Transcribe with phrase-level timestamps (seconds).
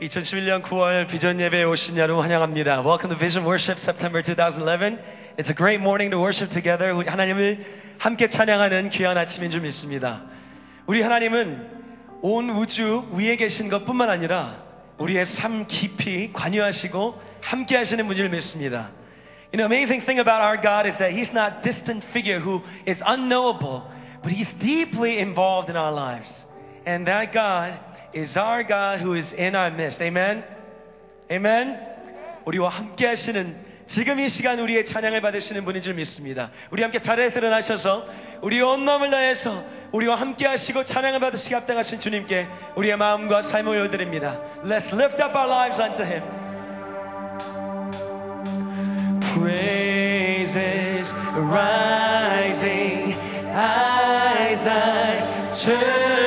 [0.00, 2.80] 2011년 9월 비전 예배에 오신 여러분 환영합니다.
[2.80, 4.98] Welcome to Vision Worship September 2011.
[5.36, 6.92] It's a great morning to worship together.
[6.92, 7.64] 우리 하나님을
[7.98, 10.22] 함께 찬양하는 귀한 아침인 줄 믿습니다.
[10.86, 11.82] 우리 하나님은
[12.22, 14.62] 온 우주 위에 계신 것뿐만 아니라
[14.98, 18.90] 우리의 삶 깊이 관여하시고 함께 하시는 분을 믿습니다.
[19.52, 23.04] You know, amazing thing about our God is that He's not distant figure who is
[23.06, 23.82] unknowable,
[24.22, 26.46] but He's deeply involved in our lives.
[26.86, 30.02] And that God is our God who is in our midst.
[30.02, 30.44] Amen?
[31.30, 31.78] Amen?
[32.44, 33.54] 우리와 함께 하시는
[33.86, 36.50] 지금 이 시간 우리의 찬양을 받으시는 분인 줄 믿습니다.
[36.70, 38.06] 우리 함께 자리에서 일어나셔서
[38.40, 42.46] 우리 온 마음을 다해서 우리와 함께 하시고 찬양을 받으시기 합당하신 주님께
[42.76, 44.40] 우리의 마음과 삶을 올려드립니다.
[44.64, 46.22] Let's lift up our lives unto Him.
[49.34, 53.12] Praises rising
[53.54, 55.18] as I
[55.52, 56.21] turn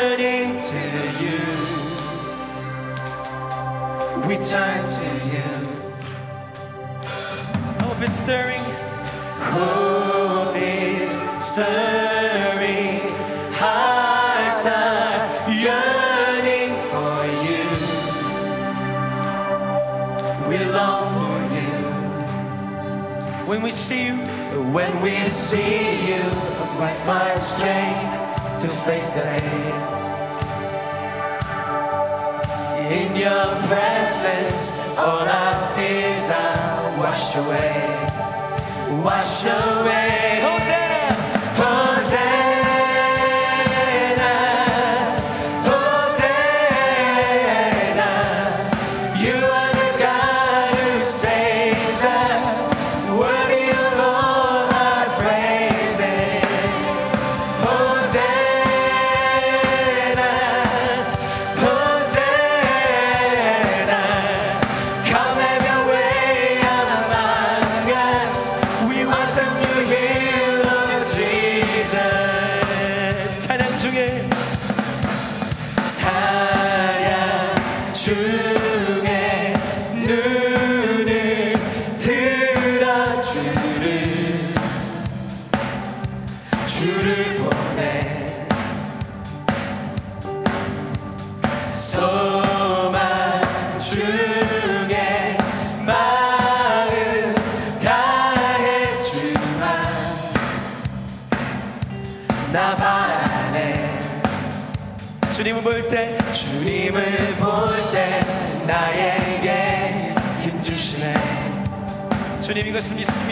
[4.36, 5.50] We turn to you.
[7.80, 8.66] Hope is stirring.
[9.40, 11.12] Hope is
[11.42, 13.16] stirring.
[13.54, 17.64] Hearts are yearning for you.
[20.49, 21.74] We long for you.
[23.48, 24.18] When we see you,
[24.74, 26.24] when we see you,
[26.82, 30.05] we find strength to face the day.
[32.90, 39.02] In your presence, all our fears are washed away.
[39.04, 40.55] Washed away.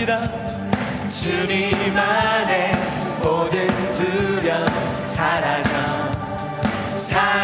[0.04, 0.30] 믿습니다.
[1.08, 2.72] 주님 안에
[3.22, 4.68] 모든 두려움
[5.06, 5.72] 사라져.
[6.96, 7.43] 사라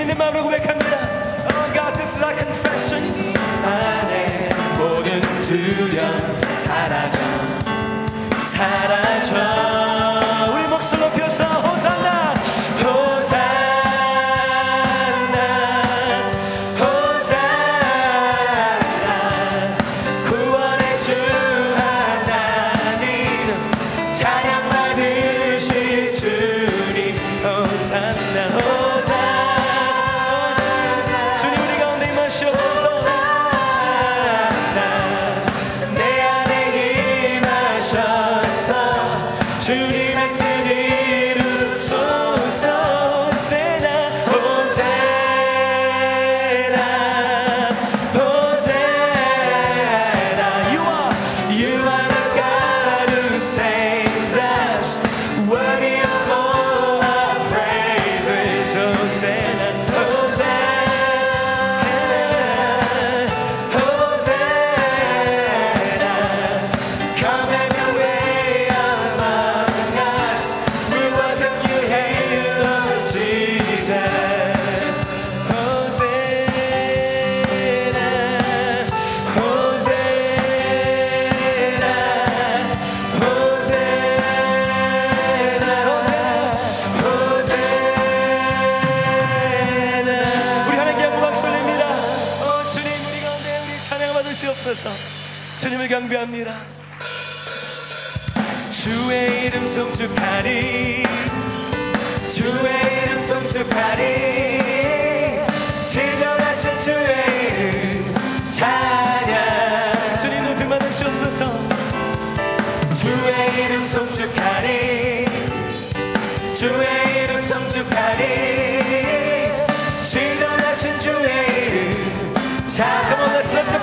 [0.00, 0.96] 믿는 마음으로 고백합니다.
[0.96, 3.34] Oh God, this is our confession.
[3.62, 4.48] 나의
[4.78, 7.18] 모든 두려움 사라져
[8.40, 9.09] 사라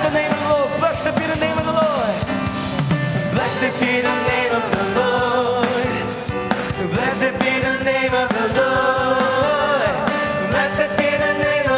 [0.09, 0.79] the name of the Lord.
[0.79, 2.15] Blessed be the name of the Lord.
[3.33, 5.67] Blessed be the name of the Lord.
[6.93, 9.95] Blessed be the name of the Lord.
[10.51, 11.76] Blessed be the name of the.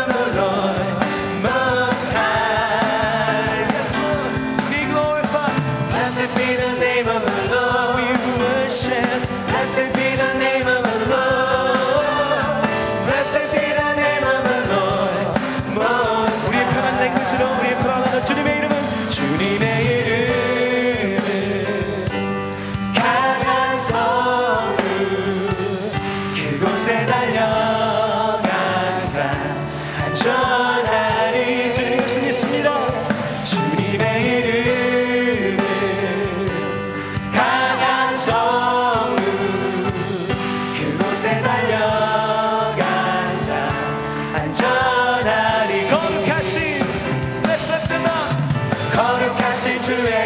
[49.90, 50.19] to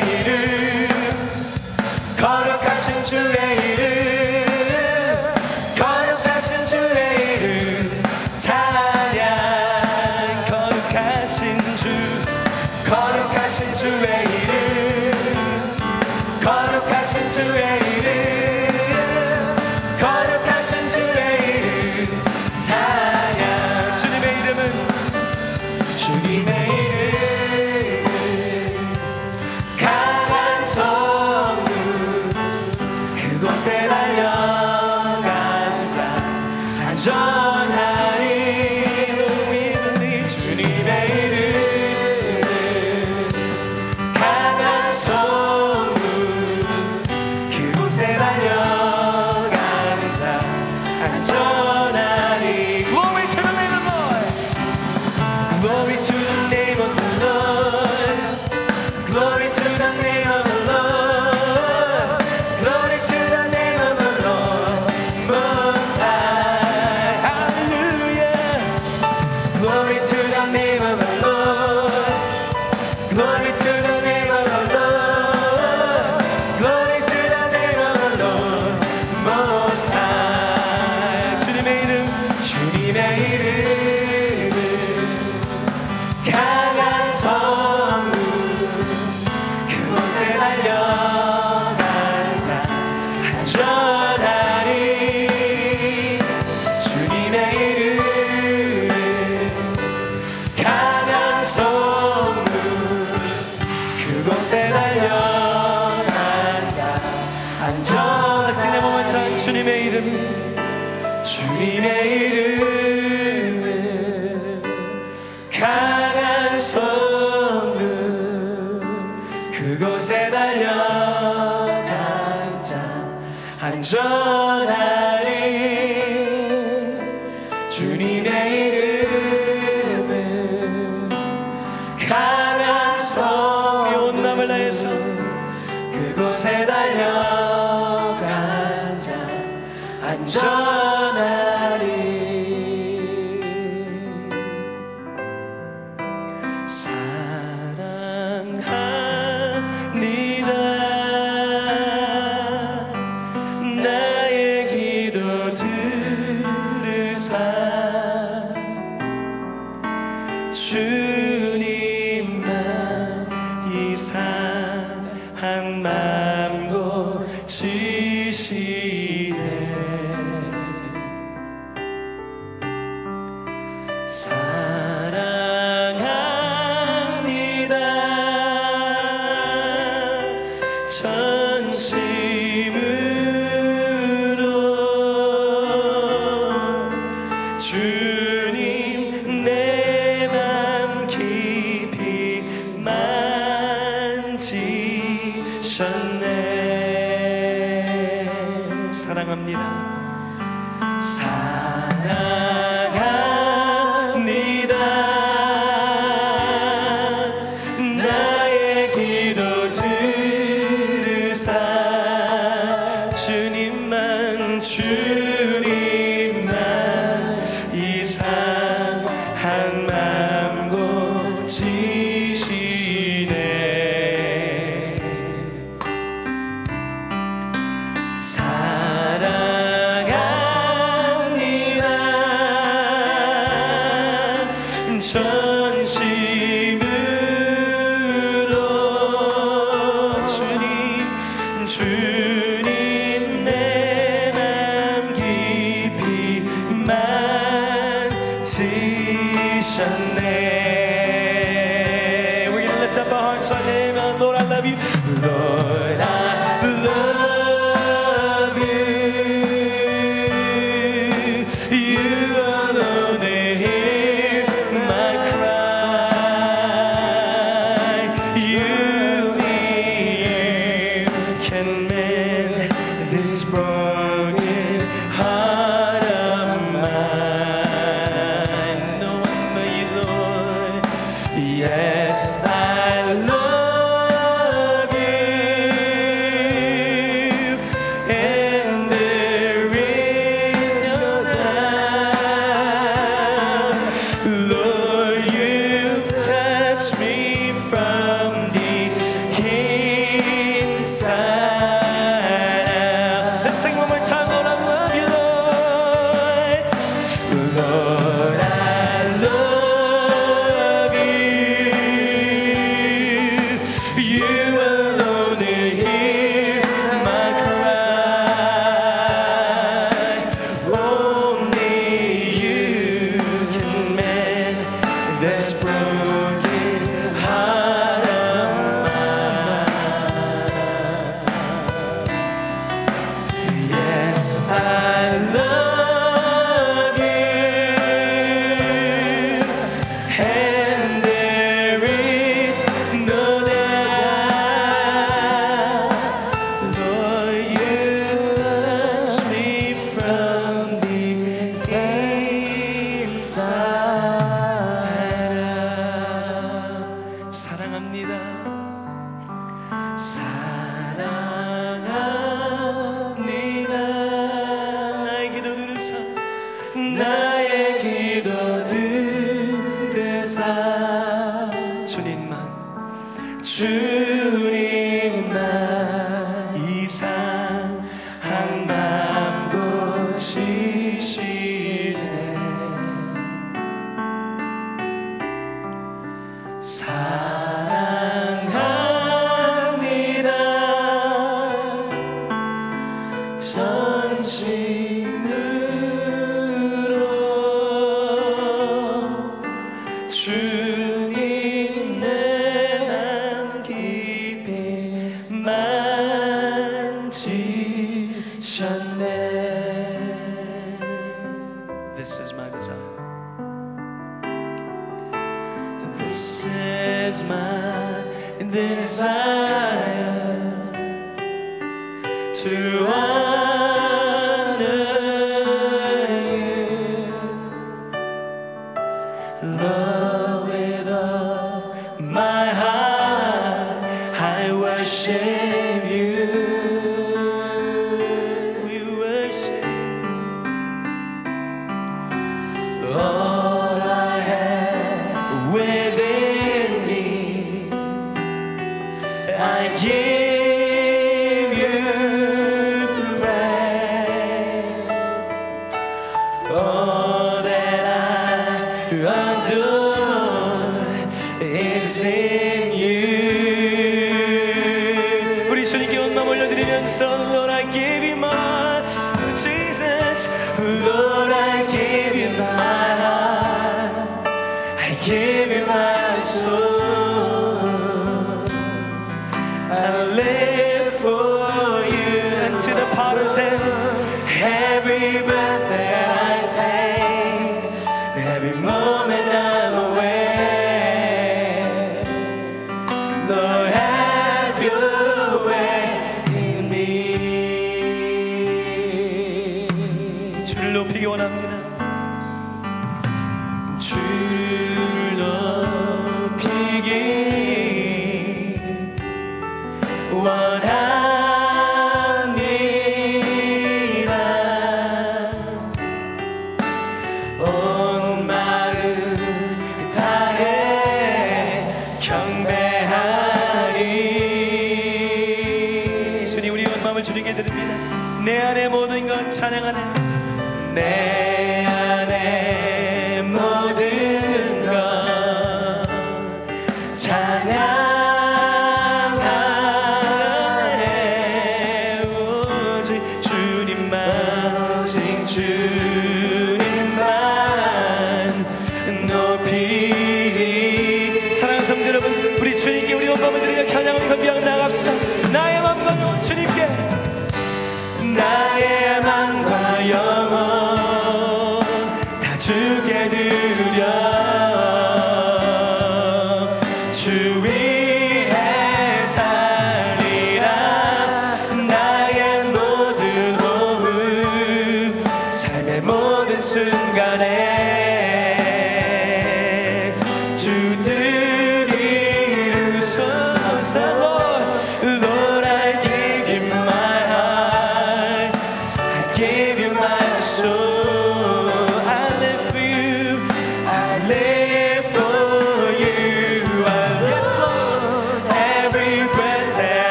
[530.74, 531.23] 내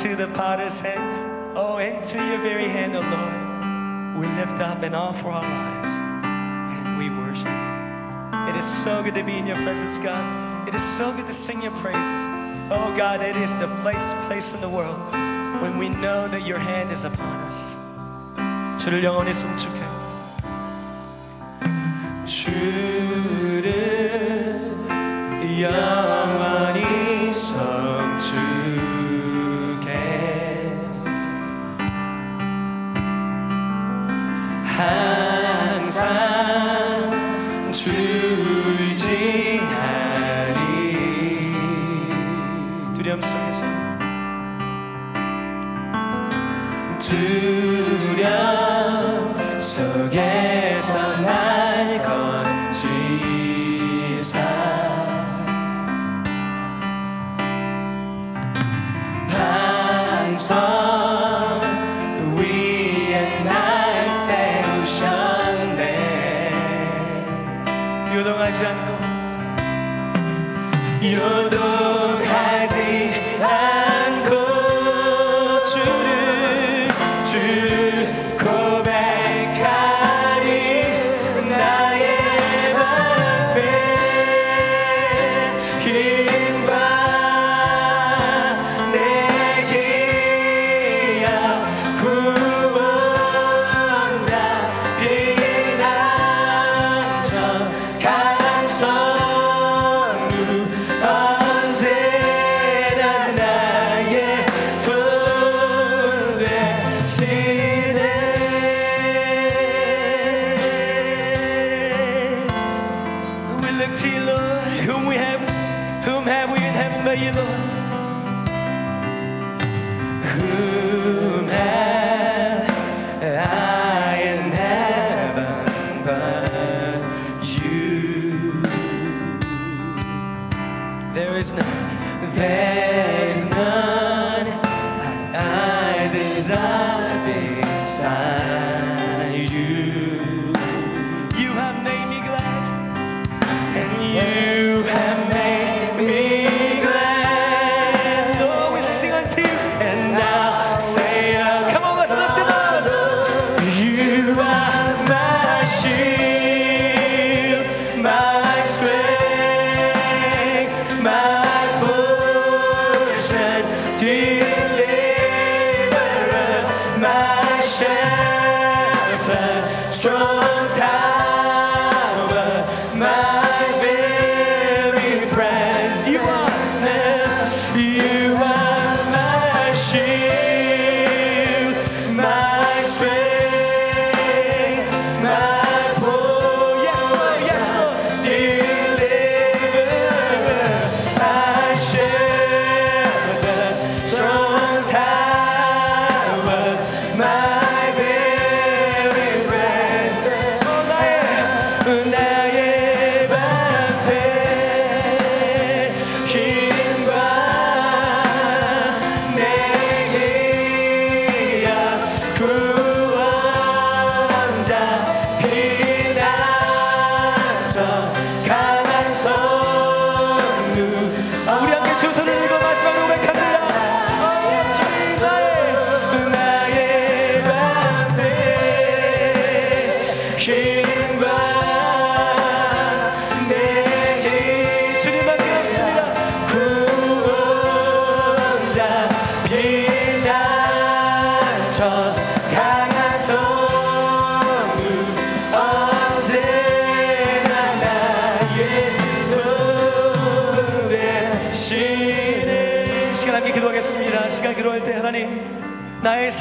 [0.00, 4.96] Unto the potter's hand, oh, into your very hand, oh Lord, we lift up and
[4.96, 5.92] offer our lives,
[6.80, 8.48] and we worship you.
[8.48, 10.66] It is so good to be in your presence, God.
[10.66, 12.22] It is so good to sing your praises.
[12.70, 14.98] Oh God, it is the place, place in the world
[15.60, 17.76] when we know that your hand is upon us.
[18.78, 19.78] 주를 영원히 송축해.
[22.24, 23.74] 주를
[25.60, 25.99] 영원히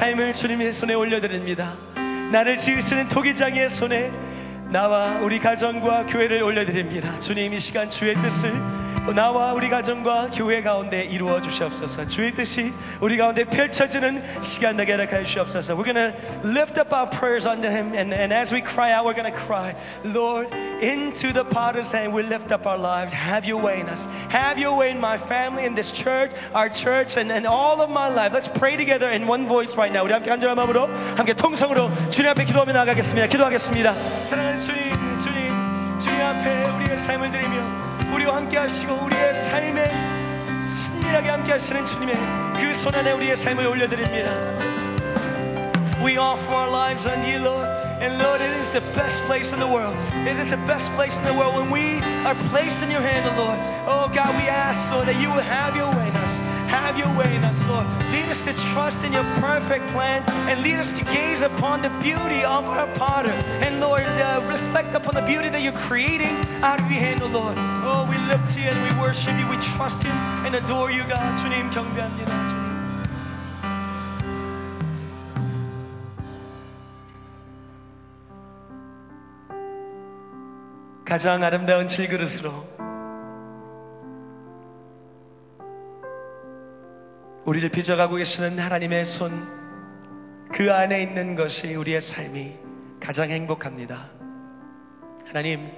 [0.01, 1.75] 삶을 주님의 손에 올려드립니다
[2.33, 4.11] 나를 지으시는 토기장의 손에
[4.71, 7.21] 나와 우리 가정과 교회를 올려드립니다.
[7.21, 8.51] 주님 이 시간 주의 뜻을
[9.15, 12.07] 나와 우리 가정과 교회 가운데 이루어 주시옵소서.
[12.07, 15.75] 주의 뜻이 우리 가운데 펼쳐지는 시간 되게 하여 주시옵소서.
[15.75, 19.17] We're gonna lift up our prayers unto Him, and, and as we cry out, we're
[19.17, 20.49] gonna cry, Lord,
[20.82, 22.13] into the Potter's hand.
[22.13, 23.13] We lift up our lives.
[23.13, 24.06] Have Your way in us.
[24.30, 27.89] Have Your way in my family, in this church, our church, and, and all of
[27.89, 28.34] my life.
[28.34, 30.04] Let's pray together in one voice right now.
[30.04, 33.28] 우리 함께 간절한 마음으로 함께 통성으로 주님 앞에 기도하며 나가겠습니다.
[33.28, 33.94] 기도하겠습니다.
[34.30, 37.62] 사랑하는 주님, 주님, 주님 앞에 우리의 삶을 드리며
[38.13, 39.91] 우리와 함께 하시고 우리의 삶에
[40.63, 42.15] 친밀하게 함께 하시는 주님의
[42.60, 44.30] 그 손 안에 우리의 삶을 올려드립니다.
[46.04, 47.69] We offer our lives unto you, Lord.
[48.00, 49.96] And Lord, it is the best place in the world.
[50.28, 53.26] It is the best place in the world when we are placed in your hand,
[53.30, 53.60] oh Lord.
[53.88, 56.39] Oh God, we ask, Lord, that you would have your way in us.
[56.68, 57.88] Have your way in us, Lord.
[58.12, 61.89] Lead us to trust in your perfect plan and lead us to gaze upon the
[62.02, 63.32] beauty of our potter.
[63.63, 67.28] And Lord, uh, reflect upon the beauty that you're creating out of your hand, oh
[67.28, 67.56] Lord.
[67.58, 69.48] Oh, we look to you and we worship you.
[69.48, 71.36] We trust you and adore you, God.
[71.36, 72.59] 주님 경배합니다.
[81.11, 82.64] 가장 아름다운 질그릇으로
[87.44, 89.61] 우리를 빚어가고 계시는 하나님의 손
[90.53, 92.59] 그 안에 있는 것이 우리의 삶이
[92.99, 94.11] 가장 행복합니다.
[95.25, 95.70] 하나님,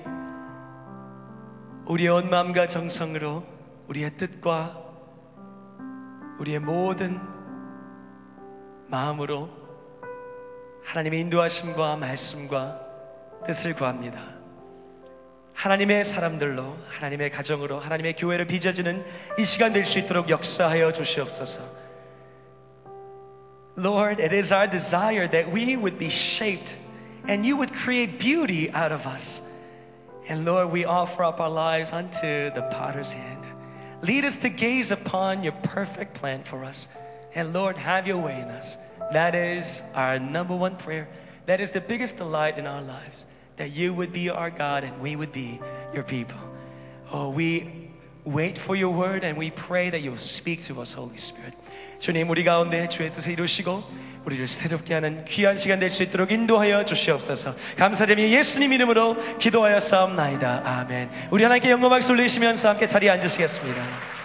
[1.86, 3.44] 우리의 온 마음과 정성으로
[3.88, 4.82] 우리의 뜻과
[6.40, 7.20] 우리의 모든
[8.88, 9.50] 마음으로
[10.84, 12.80] 하나님의 인도하심과 말씀과
[13.46, 14.41] 뜻을 구합니다.
[15.53, 19.03] 하나님의 사람들로 하나님의 가정으로 하나님의 교회를 빚어지는
[19.39, 21.61] 이 시간 될 수 있도록 역사하여 주시옵소서.
[23.75, 26.75] Lord, it is our desire that we would be shaped
[27.27, 29.41] and you would create beauty out of us.
[30.29, 33.45] And Lord, we offer up our lives unto the potter's hand.
[34.01, 36.87] Lead us to gaze upon your perfect plan for us.
[37.33, 38.77] And Lord, have your way in us.
[39.13, 41.07] That is our number one prayer.
[41.45, 43.25] That is the biggest delight in our lives.
[43.56, 45.60] That you would be our God and we would be
[45.92, 46.38] your people.
[47.12, 47.90] Oh, we
[48.24, 51.54] wait for your word and we pray that you will speak to us, Holy Spirit.
[52.00, 53.82] 주님, 우리 가운데 주의 뜻을 이루시고
[54.24, 57.54] 우리를 새롭게 하는 귀한 시간 될 수 있도록 인도하여 주시옵소서.
[57.76, 60.62] 감사드리며 예수님 이름으로 기도하여 싸움나이다.
[60.64, 61.10] 아멘.
[61.30, 64.21] 우리 하나님께 영광 박수 올리시면서 함께 자리에 앉으시겠습니다.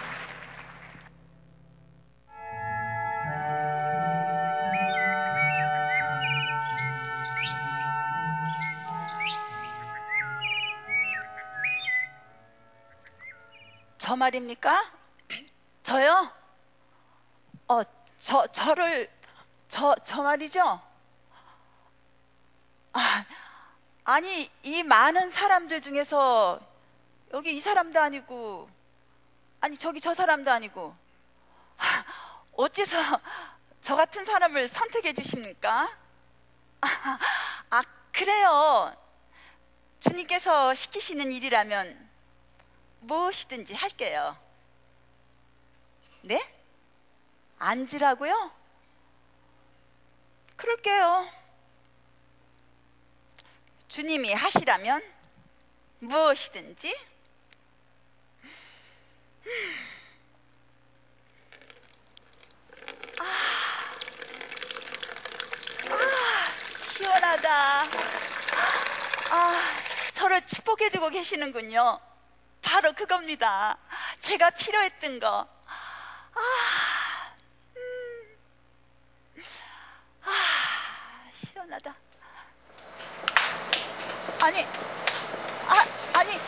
[14.08, 14.90] 저 말입니까?
[15.82, 16.32] 저요?
[17.68, 17.82] 어,
[18.18, 19.10] 저, 저를,
[19.68, 20.80] 저, 저 말이죠?
[22.94, 23.24] 아,
[24.04, 26.58] 아니, 이 많은 사람들 중에서
[27.34, 28.70] 여기 이 사람도 아니고,
[29.60, 30.96] 아니, 저기 저 사람도 아니고,
[31.76, 32.04] 아,
[32.52, 33.20] 어째서
[33.82, 35.86] 저 같은 사람을 선택해 주십니까?
[36.80, 37.18] 아,
[37.68, 38.96] 아, 그래요.
[40.00, 42.07] 주님께서 시키시는 일이라면
[43.00, 44.36] 무엇이든지 할게요.
[46.22, 46.40] 네?
[47.58, 48.52] 앉으라고요?
[50.56, 51.28] 그럴게요.
[53.88, 55.02] 주님이 하시라면
[56.00, 56.94] 무엇이든지.
[63.18, 63.24] 아,
[65.90, 66.50] 아,
[66.92, 67.82] 시원하다.
[69.30, 69.62] 아,
[70.14, 72.07] 저를 축복해주고 계시는군요.
[72.68, 73.78] 바로 그겁니다.
[74.20, 75.48] 제가 필요했던 거.
[76.34, 77.32] 아,
[77.74, 78.36] 음.
[80.22, 81.94] 아, 시원하다.
[84.42, 84.66] 아니,
[85.66, 86.38] 아, 아니,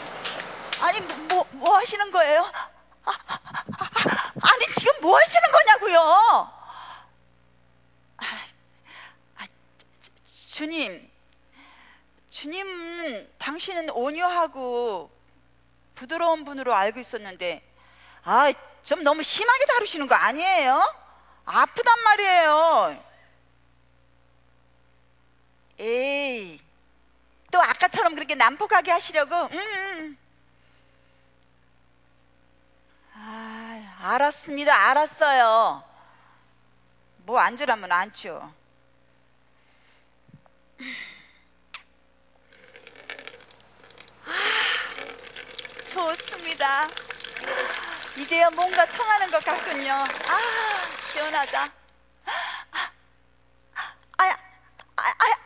[0.83, 2.43] 아니, 뭐, 뭐 하시는 거예요?
[3.05, 3.39] 아, 아,
[3.79, 6.01] 아, 아니, 지금 뭐 하시는 거냐고요?
[8.19, 8.25] 아,
[9.39, 9.47] 아,
[10.51, 11.11] 주님,
[12.29, 15.20] 주님은 당신은 온유하고
[16.01, 17.63] 부드러운 분으로 알고 있었는데,
[18.25, 18.51] 아,
[18.83, 20.83] 좀 너무 심하게 다루시는 거 아니에요?
[21.45, 23.05] 아프단 말이에요.
[25.79, 26.61] 에이,
[27.51, 29.35] 또 아까처럼 그렇게 난폭하게 하시려고?
[29.35, 30.19] 음, 음.
[33.15, 34.75] 아, 알았습니다.
[34.75, 35.85] 알았어요.
[37.27, 38.55] 뭐 앉으라면 앉죠.
[45.91, 46.89] 좋습니다.
[48.17, 49.93] 이제야 뭔가 통하는 것 같군요.
[49.93, 50.41] 아,
[51.13, 51.63] 시원하다.
[54.19, 54.39] 아야,
[54.97, 55.37] 아야, 아야,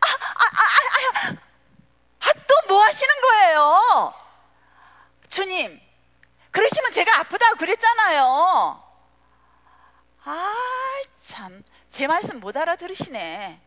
[0.00, 1.36] 아야, 아야, 아야.
[2.20, 4.14] 아, 또 뭐 하시는 거예요?
[5.28, 5.80] 주님,
[6.52, 8.82] 그러시면 제가 아프다고 그랬잖아요.
[10.24, 10.54] 아,
[11.22, 13.60] 참, 제 말씀 못 알아들으시네.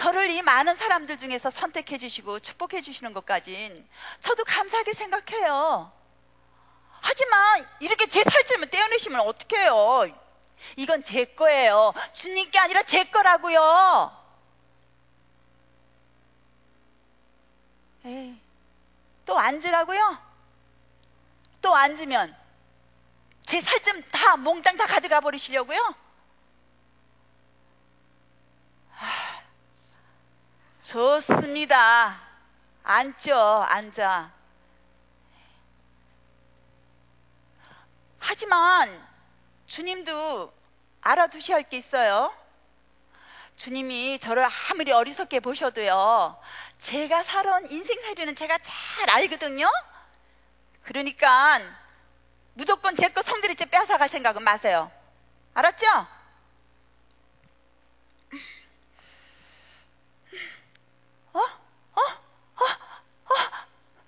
[0.00, 3.86] 저를 이 많은 사람들 중에서 선택해 주시고 축복해 주시는 것까진
[4.20, 5.92] 저도 감사하게 생각해요.
[7.02, 10.06] 하지만 이렇게 제 살찔만 떼어내시면 어떡해요?
[10.76, 11.92] 이건 제 거예요.
[12.14, 14.10] 주님께 아니라 제 거라고요.
[18.06, 18.40] 에이,
[19.26, 20.18] 또 앉으라고요?
[21.60, 22.34] 또 앉으면
[23.44, 25.94] 제 살점 다 몽땅 다 가져가 버리시려고요?
[30.90, 32.20] 좋습니다.
[32.82, 34.32] 앉죠, 앉아.
[38.18, 39.08] 하지만
[39.68, 40.52] 주님도
[41.00, 42.34] 알아두셔야 할 게 있어요.
[43.54, 46.36] 주님이 저를 아무리 어리석게 보셔도요,
[46.80, 49.70] 제가 살아온 인생살이는 제가 잘 알거든요.
[50.82, 51.60] 그러니까
[52.54, 54.90] 무조건 제거 성들이째 뺏어갈 생각은 마세요.
[55.54, 55.86] 알았죠?
[61.32, 61.38] 어?
[61.40, 62.00] 어?
[62.00, 62.64] 어?
[62.64, 63.34] 어?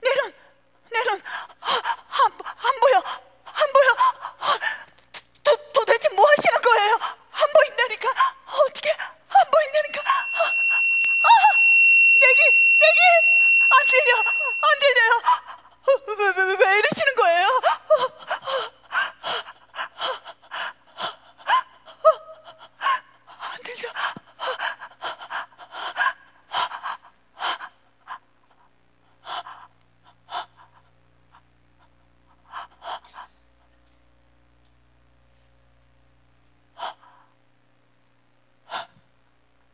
[0.00, 0.34] 내 눈,
[0.90, 1.68] 내 눈, 어,
[2.24, 2.98] 안, 보- 안 보여,
[3.44, 3.90] 안 보여.
[3.92, 4.58] 어,
[5.44, 6.94] 도, 도대체 뭐 하시는 거예요?
[7.32, 8.08] 안 보인다니까.
[8.46, 10.02] 어떻게 안 보인다니까.
[10.04, 10.28] 아,
[11.22, 11.28] 아,
[12.20, 12.40] 내기,
[12.80, 13.00] 내기,
[13.70, 14.16] 안 들려,
[14.60, 15.12] 안 들려요.
[16.06, 17.60] 왜, 왜, 왜 이러시는 거예요?
[23.38, 23.90] 안 들려.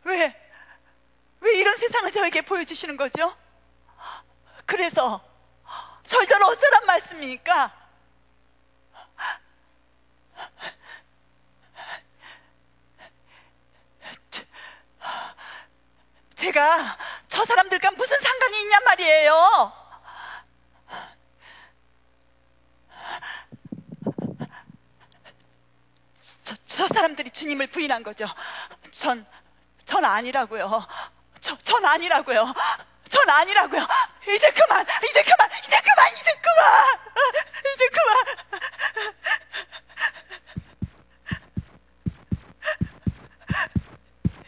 [0.04, 0.34] 왜?
[1.40, 3.35] 왜 이런 세상을 저에게 보여 주시는 거죠?
[4.66, 5.20] 그래서
[6.07, 7.72] 절대로 어쩌란 말씀입니까?
[14.31, 14.44] 저-
[16.35, 19.72] 제가 저 사람들과 무슨 상관이 있냔 말이에요.
[26.44, 28.26] 저, 저 사람들이 주님을 부인한 거죠.
[28.90, 29.26] 전,
[29.85, 30.87] 전 아니라고요.
[31.40, 32.55] 저, 전 아니라고요.
[33.09, 33.87] 전 아니라고요.
[34.22, 36.98] 이제 그만, 이제 그만, 이제 그만, 이제 그만,
[37.74, 38.48] 이제 그만.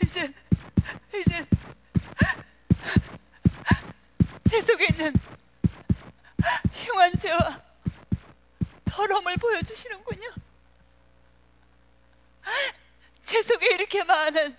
[0.02, 0.32] 이제,
[1.14, 1.46] 이제
[4.48, 5.14] 제 속에 있는
[6.74, 7.62] 흉한 죄와
[8.84, 10.28] 더러움을 보여주시는군요.
[13.24, 14.56] 제 속에 이렇게 많은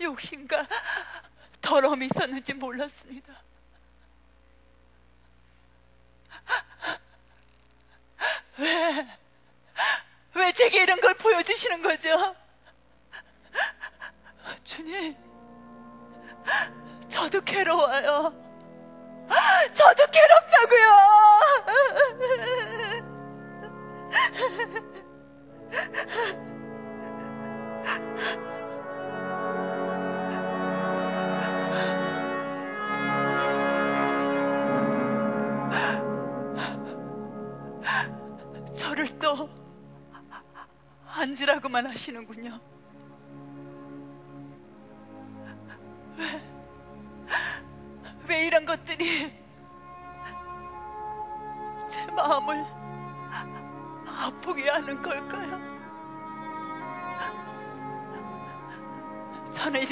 [0.00, 0.66] 욕심과
[1.60, 2.54] 더러움이 있었는지
[3.08, 3.47] 몰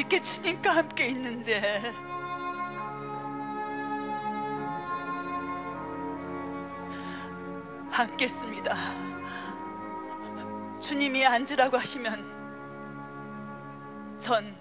[0.09, 1.93] 이렇게 주님과 함께 있는데
[7.91, 8.77] 앉겠습니다.
[10.79, 12.25] 주님이 앉으라고 하시면
[14.21, 14.57] 전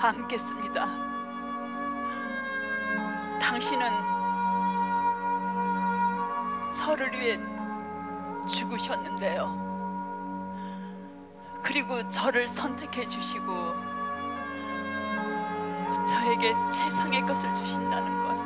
[0.00, 0.84] 앉겠습니다.
[3.40, 3.88] 당신은
[6.72, 7.38] 저를 위해
[8.48, 9.70] 죽으셨는데요.
[11.62, 13.91] 그리고 저를 선택해 주시고
[16.22, 18.41] 저에게 최상의 것을 주신다는 걸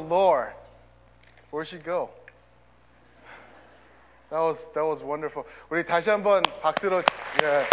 [0.00, 0.52] Lord.
[1.50, 2.10] Where'd she go?
[4.30, 5.44] That was that was wonderful.
[5.70, 7.02] 우리 다시 한번 박수로
[7.42, 7.66] 예.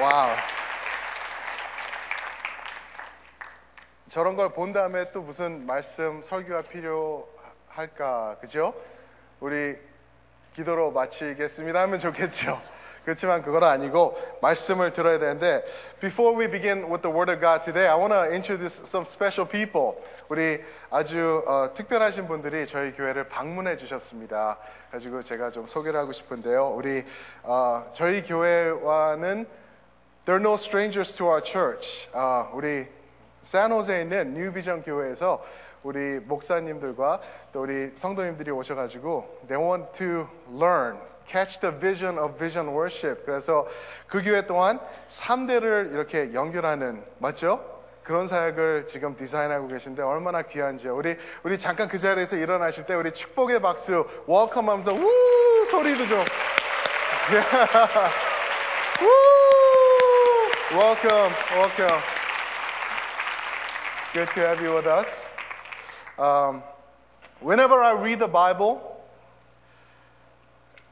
[0.00, 0.30] 와우.
[4.08, 8.38] 저런 걸 본 다음에 또 무슨 말씀 설교가 필요할까?
[8.40, 8.74] 그죠?
[9.38, 9.76] 우리
[10.54, 12.60] 기도로 마치겠습니다 하면 좋겠죠.
[13.04, 15.64] 그렇지만 그건 아니고 말씀을 들어야 되는데
[16.00, 19.48] Before we begin with the Word of God today, I want to introduce some special
[19.48, 19.94] people.
[20.28, 24.58] 우리 아주 어, 특별하신 분들이 저희 교회를 방문해 주셨습니다.
[24.92, 26.68] 가지고 제가 좀 소개를 하고 싶은데요.
[26.68, 27.04] 우리
[27.42, 29.46] 어, 저희 교회와는
[30.26, 32.08] There are no strangers to our church.
[32.12, 32.86] 아, 우리
[33.42, 35.42] 샌호세에 있는 뉴비전 교회에서
[35.82, 37.20] 우리 목사님들과
[37.52, 40.98] 또 우리 성도님들이 오셔가지고 they want to learn,
[41.30, 43.24] catch the vision of vision worship.
[43.24, 43.66] 그래서
[44.08, 47.64] 그 교회 동안 3대를 이렇게 연결하는 맞죠?
[48.02, 50.96] 그런 사역을 지금 디자인하고 계신데 얼마나 귀한지요.
[50.96, 56.18] 우리 우리 잠깐 그 자리에서 일어나실 때 우리 축복의 박수, welcome 하면서 우 소리도 좀.
[59.00, 59.06] 우
[60.76, 62.02] welcome, welcome.
[63.96, 65.22] It's good to have you with us.
[66.18, 66.64] Um,
[67.40, 68.89] whenever I read the Bible,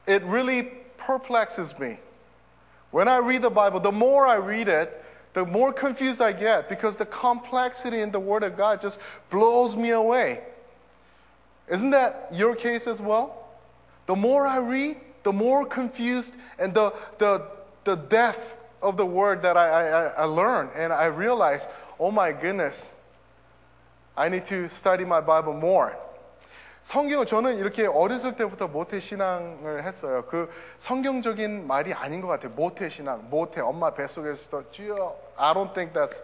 [0.08, 0.64] it really
[0.96, 1.98] perplexes me.
[2.90, 5.04] When I read the Bible, the more I read it,
[5.34, 8.98] the more confused I get because the complexity in the Word of God just
[9.30, 10.42] blows me away.
[11.68, 13.46] Isn't that your case as well?
[14.06, 17.46] The more I read, the more confused and the, the,
[17.84, 20.70] the depth of the Word that I, I, I learn.
[20.74, 21.68] And I realize,
[22.00, 22.94] oh my goodness,
[24.16, 25.96] I need to study my Bible more.
[26.88, 30.24] 성경을 저는 이렇게 어렸을 때부터 모태 신앙을 했어요.
[30.26, 32.50] 그 성경적인 말이 아닌 것 같아요.
[32.52, 35.14] 모태 신앙, 모태 엄마 뱃속에서 쥐어.
[35.36, 36.22] I don't think that's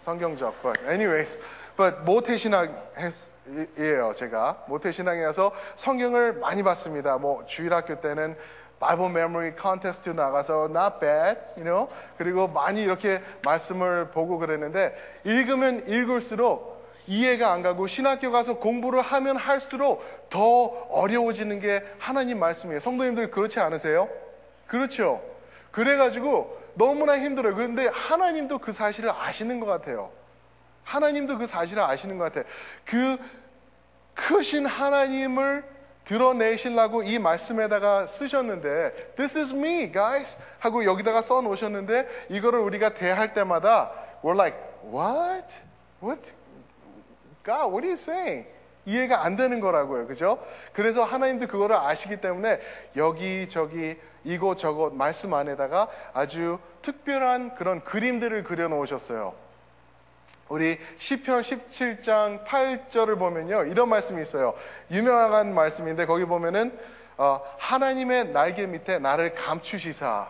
[0.00, 0.62] 성경적.
[0.62, 1.38] But anyways,
[1.76, 4.12] but 모태 신앙이에요.
[4.16, 7.16] 제가 모태 신앙이어서 성경을 많이 봤습니다.
[7.16, 8.36] 뭐 주일학교 때는
[8.80, 11.88] Bible memory contest 나가서 not bad, you know.
[12.18, 14.92] 그리고 많이 이렇게 말씀을 보고 그랬는데
[15.22, 16.69] 읽으면 읽을수록
[17.06, 22.80] 이해가 안 가고 신학교 가서 공부를 하면 할수록 더 어려워지는 게 하나님 말씀이에요.
[22.80, 24.08] 성도님들 그렇지 않으세요?
[24.66, 25.22] 그렇죠.
[25.70, 27.54] 그래가지고 너무나 힘들어요.
[27.54, 30.10] 그런데 하나님도 그 사실을 아시는 것 같아요.
[30.84, 32.44] 하나님도 그 사실을 아시는 것 같아요.
[32.84, 33.16] 그
[34.14, 35.64] 크신 하나님을
[36.04, 40.38] 드러내시려고 이 말씀에다가 쓰셨는데 This is me, guys.
[40.58, 43.92] 하고 여기다가 써 놓으셨는데 이거를 우리가 대할 때마다
[44.22, 45.56] we're like, what?
[46.02, 46.32] What?
[47.44, 48.46] God, what are you saying?
[48.86, 50.06] 이해가 안 되는 거라고요.
[50.06, 50.38] 그죠?
[50.72, 52.60] 그래서 하나님도 그거를 아시기 때문에
[52.96, 59.34] 여기저기 이곳 저곳 말씀 안에다가 아주 특별한 그런 그림들을 그려 놓으셨어요.
[60.48, 63.64] 우리 시편 17장 8절을 보면요.
[63.64, 64.54] 이런 말씀이 있어요.
[64.90, 66.76] 유명한 말씀인데 거기 보면은
[67.16, 70.28] 어, 하나님의 날개 밑에 나를 감추시사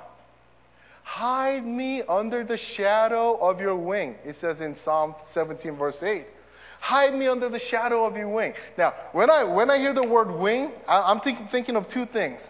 [1.19, 4.19] Hide me under the shadow of your wing.
[4.25, 6.40] It says in Psalm 17 verse 8.
[6.80, 8.54] Hide me under the shadow of your wing.
[8.78, 12.06] Now, when I when I hear the word wing, I, am think, thinking of two
[12.06, 12.50] things: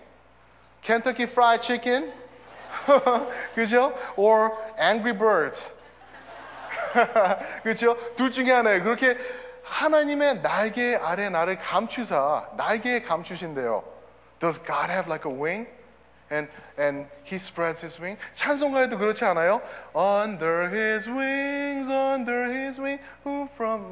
[0.81, 2.11] Kentucky Fried Chicken,
[3.55, 3.93] 그죠?
[4.17, 5.71] Or Angry Birds.
[7.63, 7.95] 그렇죠?
[8.15, 8.83] 둘 중에 하나예요.
[8.83, 9.17] 그렇게
[9.63, 13.83] 하나님의 날개 아래 나를 감추사 날개에 감추신대요.
[14.39, 15.67] Does God have like a wing?
[16.32, 18.16] And and he spreads his wing.
[18.34, 19.60] 찬송가에도 그렇지 않아요?
[19.96, 23.82] Under his wings, under his wing, who from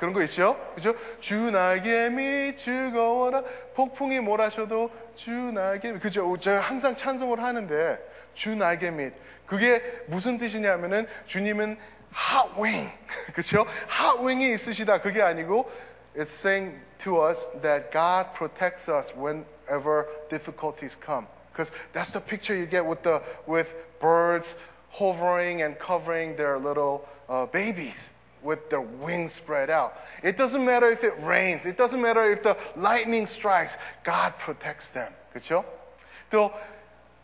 [0.00, 0.56] 그런 거 있죠?
[0.74, 0.94] 그죠?
[1.20, 3.44] 주 날개 밑 즐거워라.
[3.74, 6.00] 폭풍이 몰아쳐도 주 날개 밑.
[6.00, 6.36] 그죠?
[6.36, 7.98] 제가 항상 찬송을 하는데
[8.34, 9.12] 주 날개 밑.
[9.46, 11.78] 그게 무슨 뜻이냐면은 주님은
[12.58, 12.90] wing.
[13.32, 13.64] 그죠?
[14.20, 15.00] wing이 있으시다.
[15.00, 15.70] 그게 아니고
[16.16, 19.14] it's saying to us that God protects us
[19.67, 21.27] whenever difficulties come.
[21.51, 24.55] Because that's the picture you get with the with birds
[24.89, 29.93] hovering and covering their little uh, babies with their wings spread out.
[30.21, 31.65] It doesn't matter if it rains.
[31.65, 33.77] It doesn't matter if the lightning strikes.
[34.03, 35.11] God protects them.
[35.33, 35.63] 그렇죠?
[36.29, 36.51] 또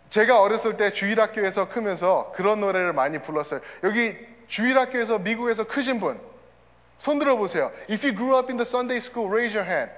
[0.10, 3.62] 제가 어렸을 때 주일학교에서 크면서 그런 노래를 많이 불렀어요.
[3.84, 4.16] 여기
[4.48, 6.20] 주일학교에서 미국에서 크신 분,
[6.98, 7.72] 손 들어보세요.
[7.90, 9.92] If you grew up in the Sunday school, raise your hand.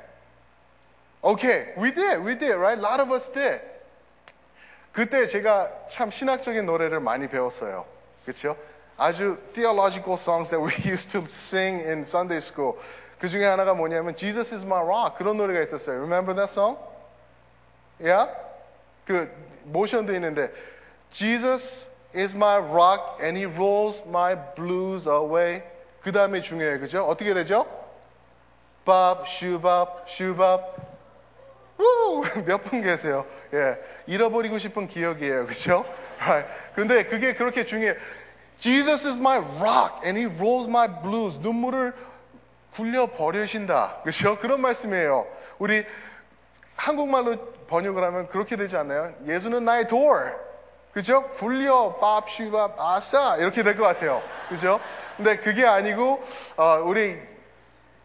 [1.23, 2.79] Okay, we did, we did, right?
[2.79, 3.61] A lot of us did.
[4.93, 7.85] 그때 제가 참 신학적인 노래를 많이 배웠어요.
[8.25, 8.57] 그렇죠?
[8.97, 12.75] 아주 theological songs that we used to sing in Sunday school.
[13.19, 15.99] 그 중에 하나가 뭐냐면 Jesus is my rock 그런 노래가 있었어요.
[15.99, 16.79] Remember that song?
[18.01, 18.31] Yeah?
[19.05, 19.31] 그
[19.65, 20.51] 모션도 있는데
[21.11, 25.63] Jesus is my rock and he rolls my blues away.
[26.03, 26.81] 그 다음에 중요해요.
[26.81, 27.05] 그죠?
[27.07, 27.67] 어떻게 되죠?
[28.85, 30.86] 밥, 슈밥, 슈밥.
[32.47, 33.27] 몇분 계세요?
[33.53, 33.79] 예.
[34.07, 35.47] 잃어버리고 싶은 기억이에요.
[35.47, 35.85] 그죠?
[36.21, 36.49] Right.
[36.75, 37.95] 그런데 그게 그렇게 중요해요.
[38.59, 41.39] Jesus is my rock and he rolls my blues.
[41.41, 41.93] 눈물을
[42.75, 44.01] 굴려 버리신다.
[44.05, 44.39] 그죠?
[44.39, 45.27] 그런 말씀이에요.
[45.59, 45.85] 우리
[46.77, 47.37] 한국말로
[47.69, 49.13] 번역을 하면 그렇게 되지 않나요?
[49.27, 50.33] 예수는 나의 door.
[50.93, 51.29] 그죠?
[51.37, 53.37] 굴려, 밥, 슈밥, 아싸.
[53.37, 54.23] 이렇게 될 것 같아요.
[54.49, 54.81] 그죠?
[55.17, 56.23] 근데 그게 아니고,
[56.57, 57.19] 어, 우리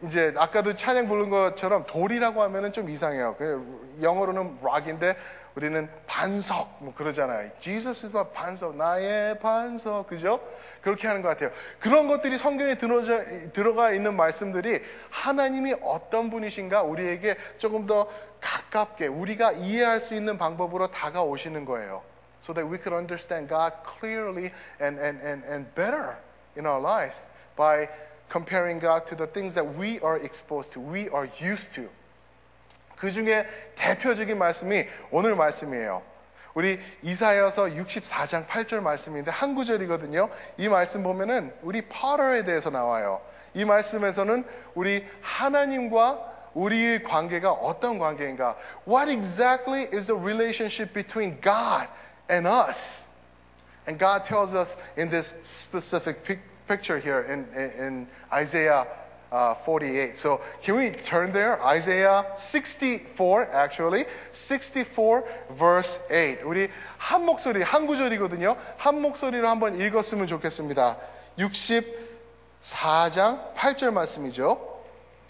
[0.02, 3.36] 이제 아까도 찬양 부른 것처럼 돌이라고 하면은 좀 이상해요.
[3.38, 5.16] 그 영어로는 rock인데
[5.54, 7.50] 우리는 반석 뭐 그러잖아요.
[7.66, 10.40] Is 반석, 나의 반석, 그죠?
[10.80, 11.50] 그렇게 하는 것 같아요.
[11.78, 18.08] 그런 것들이 성경에 들어가 있는 말씀들이 하나님이 어떤 분이신가 우리에게 조금 더
[18.40, 22.02] 가깝게 우리가 이해할 수 있는 방법으로 다가오시는 거예요.
[22.40, 24.50] So that we could understand God clearly
[24.80, 26.16] and, and, and, and better
[26.56, 27.86] in our lives by
[28.32, 31.88] comparing God to the things that we are exposed to, we are used to.
[32.96, 36.02] 그 중에 대표적인 말씀이 오늘 말씀이에요.
[36.54, 40.28] 우리 이사야서 64장 8절 말씀인데 한 구절이거든요.
[40.56, 43.20] 이 말씀 보면은 우리 파터에 대해서 나와요.
[43.54, 48.56] 이 말씀에서는 우리 하나님과 우리의 관계가 어떤 관계인가?
[48.86, 51.88] What exactly is the relationship between God
[52.30, 53.06] and us?
[53.86, 58.86] And God tells us in this specific pic- picture here in, in, in Isaiah
[59.32, 60.14] uh, 48.
[60.14, 61.60] So can we turn there?
[61.64, 64.04] Isaiah 64, actually.
[64.32, 65.24] 64,
[65.56, 66.42] verse 8.
[66.44, 68.56] 우리 한 목소리, 한 구절이거든요.
[68.76, 70.98] 한 목소리로 한번 읽었으면 좋겠습니다.
[71.38, 74.70] 64장 8절 말씀이죠.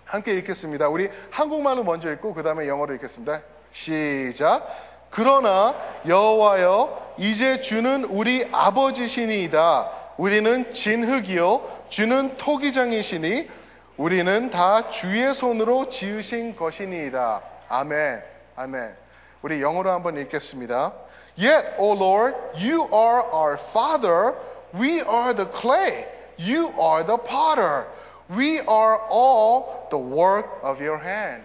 [0.05, 0.89] 함께 읽겠습니다.
[0.89, 3.41] 우리 한국말로 먼저 읽고 그 다음에 영어로 읽겠습니다.
[3.73, 4.67] 시작.
[5.11, 5.75] 그러나
[6.07, 10.02] 여호와여 이제 주는 우리 아버지시니이다.
[10.23, 13.51] 우리는 진흙이요 주는 토기장이시니
[13.97, 17.43] 우리는 다 주의 손으로 지으신 것이니이다.
[17.69, 18.23] 아멘.
[18.55, 18.97] 아멘.
[19.43, 20.93] 우리 영어로 한번 읽겠습니다.
[21.37, 24.35] Yet, O Lord, you are our Father.
[24.73, 26.07] We are the clay.
[26.39, 27.89] You are the potter.
[28.31, 31.43] We are all the work of your hand.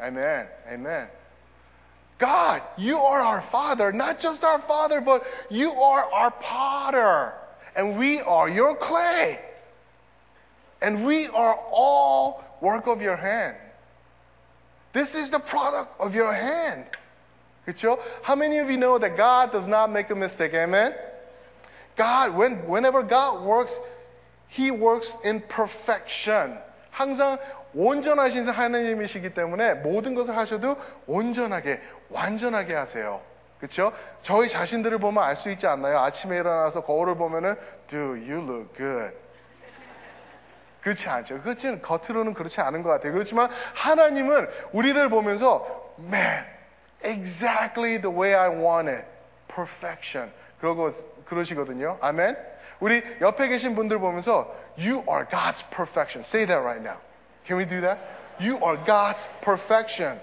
[0.00, 0.48] Amen.
[0.68, 1.06] Amen.
[2.18, 7.97] God, you are our Father, not just our Father, but you are our potter, and
[7.97, 9.39] we are your clay.
[10.81, 13.55] And we are all work of your hand.
[14.93, 16.85] This is the product of your hand.
[17.65, 17.99] 그렇죠?
[18.23, 20.53] How many of you know that God does not make a mistake?
[20.53, 20.93] Amen.
[21.95, 23.79] God, when, whenever God works,
[24.47, 26.57] He works in perfection.
[26.91, 27.37] 항상
[27.73, 30.75] 온전하신 하나님이시기 때문에 모든 것을 하셔도
[31.07, 31.79] 온전하게,
[32.09, 33.21] 완전하게 하세요.
[33.58, 33.92] 그렇죠?
[34.22, 35.98] 저희 자신들을 보면 알 수 있지 않나요?
[35.98, 39.16] 아침에 일어나서 거울을 보면은 Do you look good?
[40.82, 41.42] 그렇지 않죠.
[41.42, 43.12] 그렇지 겉으로는 그렇지 않은 것 같아요.
[43.12, 46.44] 그렇지만 하나님은 우리를 보면서 Man,
[47.02, 49.04] exactly the way I want it.
[49.48, 50.30] Perfection.
[50.60, 50.92] 그러고
[51.24, 51.98] 그러시거든요.
[52.00, 52.36] 아멘.
[52.78, 56.20] 우리 옆에 계신 분들 보면서 You are God's perfection.
[56.20, 56.98] Say that right now.
[57.46, 57.98] Can we do that?
[58.38, 60.20] You are God's perfection.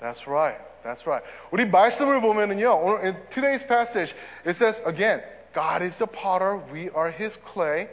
[0.00, 0.65] That's right.
[0.86, 1.26] That's right.
[1.50, 2.72] 우리 말씀을 보면은요.
[2.76, 4.14] 오늘 in today's passage
[4.46, 5.22] it says again,
[5.52, 7.88] God is the potter, we are his clay.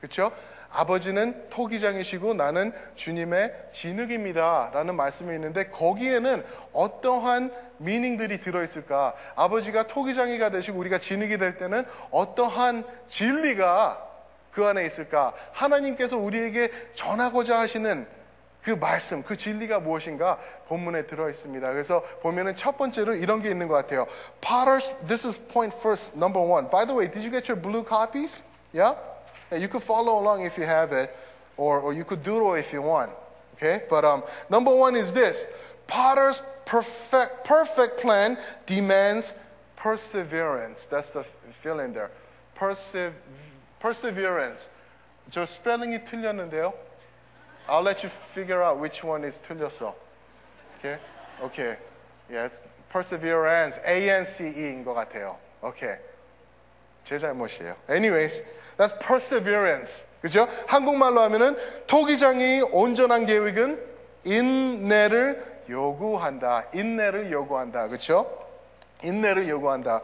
[0.00, 0.32] 그렇죠?
[0.70, 4.70] 아버지는 토기장이시고 나는 주님의 진흙입니다.
[4.74, 9.14] 라는 말씀이 있는데 거기에는 어떠한 미닝들이 들어있을까?
[9.36, 14.02] 아버지가 토기장이가 되시고 우리가 진흙이 될 때는 어떠한 진리가
[14.52, 15.32] 그 안에 있을까?
[15.52, 18.06] 하나님께서 우리에게 전하고자 하시는
[18.65, 20.37] 그 말씀, 그 진리가 무엇인가
[20.67, 21.71] 본문에 들어 있습니다.
[21.71, 24.05] 그래서 보면은 첫 번째로 이런 게 있는 것 같아요.
[24.39, 26.69] Potters, this is point first, number one.
[26.69, 28.39] By the way, did you get your blue copies?
[28.71, 28.95] Yeah?
[29.51, 31.09] Yeah, you could follow along if you have it,
[31.57, 33.09] or, or you could doodle if you want.
[33.55, 33.81] Okay?
[33.89, 35.47] But um, number one is this
[35.87, 39.33] Potter's perfect, perfect plan demands
[39.75, 40.85] perseverance.
[40.85, 42.11] That's the fill in there.
[42.55, 43.13] Persev-
[43.79, 44.69] perseverance.
[45.31, 46.73] 저 스펠링이 틀렸는데요.
[47.68, 49.94] I'll let you figure out which one is 틀렸어.
[50.78, 50.98] Okay?
[51.42, 51.76] Okay.
[52.30, 52.62] Yes.
[52.90, 53.80] Perseverance.
[53.84, 55.36] A-N-C-E인 것 같아요.
[55.62, 55.98] Okay.
[57.04, 57.76] 제 잘못이에요.
[57.88, 58.42] Anyways,
[58.76, 60.06] that's perseverance.
[60.20, 60.48] 그죠?
[60.66, 61.56] 한국말로 하면은
[61.86, 63.80] 토기장이 온전한 계획은
[64.24, 66.64] 인내를 요구한다.
[66.74, 67.88] 인내를 요구한다.
[67.88, 68.26] 그죠?
[69.02, 70.02] 인내를 요구한다.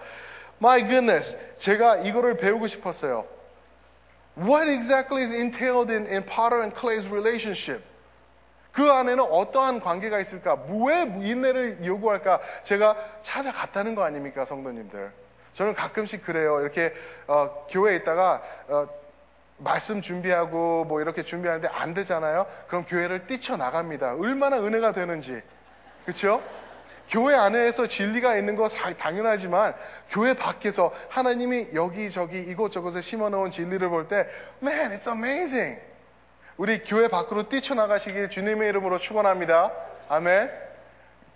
[0.61, 1.37] My goodness.
[1.59, 3.27] 제가 이거를 배우고 싶었어요.
[4.37, 7.83] What exactly is entailed in, in potter and clay's relationship?
[8.73, 10.59] 그 안에는 어떠한 관계가 있을까?
[10.87, 12.41] 왜 인내를 요구할까?
[12.63, 15.13] 제가 찾아갔다는 거 아닙니까, 성도님들?
[15.53, 16.61] 저는 가끔씩 그래요.
[16.61, 16.95] 이렇게
[17.27, 18.89] 어, 교회에 있다가 어,
[19.59, 22.47] 말씀 준비하고 뭐 이렇게 준비하는데 안 되잖아요.
[22.67, 24.15] 그럼 교회를 뛰쳐 나갑니다.
[24.15, 25.43] 얼마나 은혜가 되는지.
[26.05, 26.43] 그렇죠?
[27.09, 29.75] 교회 안에서 진리가 있는 거 사- 당연하지만
[30.11, 34.27] 교회 밖에서 하나님이 여기저기 이곳저곳에 심어놓은 진리를 볼 때
[34.63, 35.81] Man, it's amazing.
[36.57, 39.73] 우리 교회 밖으로 뛰쳐나가시길 주님의 이름으로 축원합니다.
[40.09, 40.51] 아멘.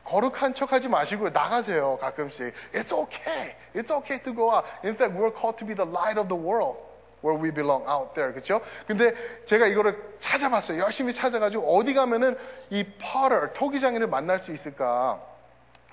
[0.05, 2.53] 거룩한 척하지 마시고 나가세요 가끔씩.
[2.73, 3.55] It's okay.
[3.75, 4.65] It's okay to go out.
[4.85, 6.79] In fact, we're called to be the light of the world.
[7.25, 8.61] Where we belong out there, 그렇죠?
[8.87, 9.13] 근데
[9.47, 10.79] 제가 이거를 찾아봤어요.
[10.81, 12.37] 열심히 찾아가지고 어디 가면은
[12.71, 15.21] 이 potter 토기장이를 만날 수 있을까?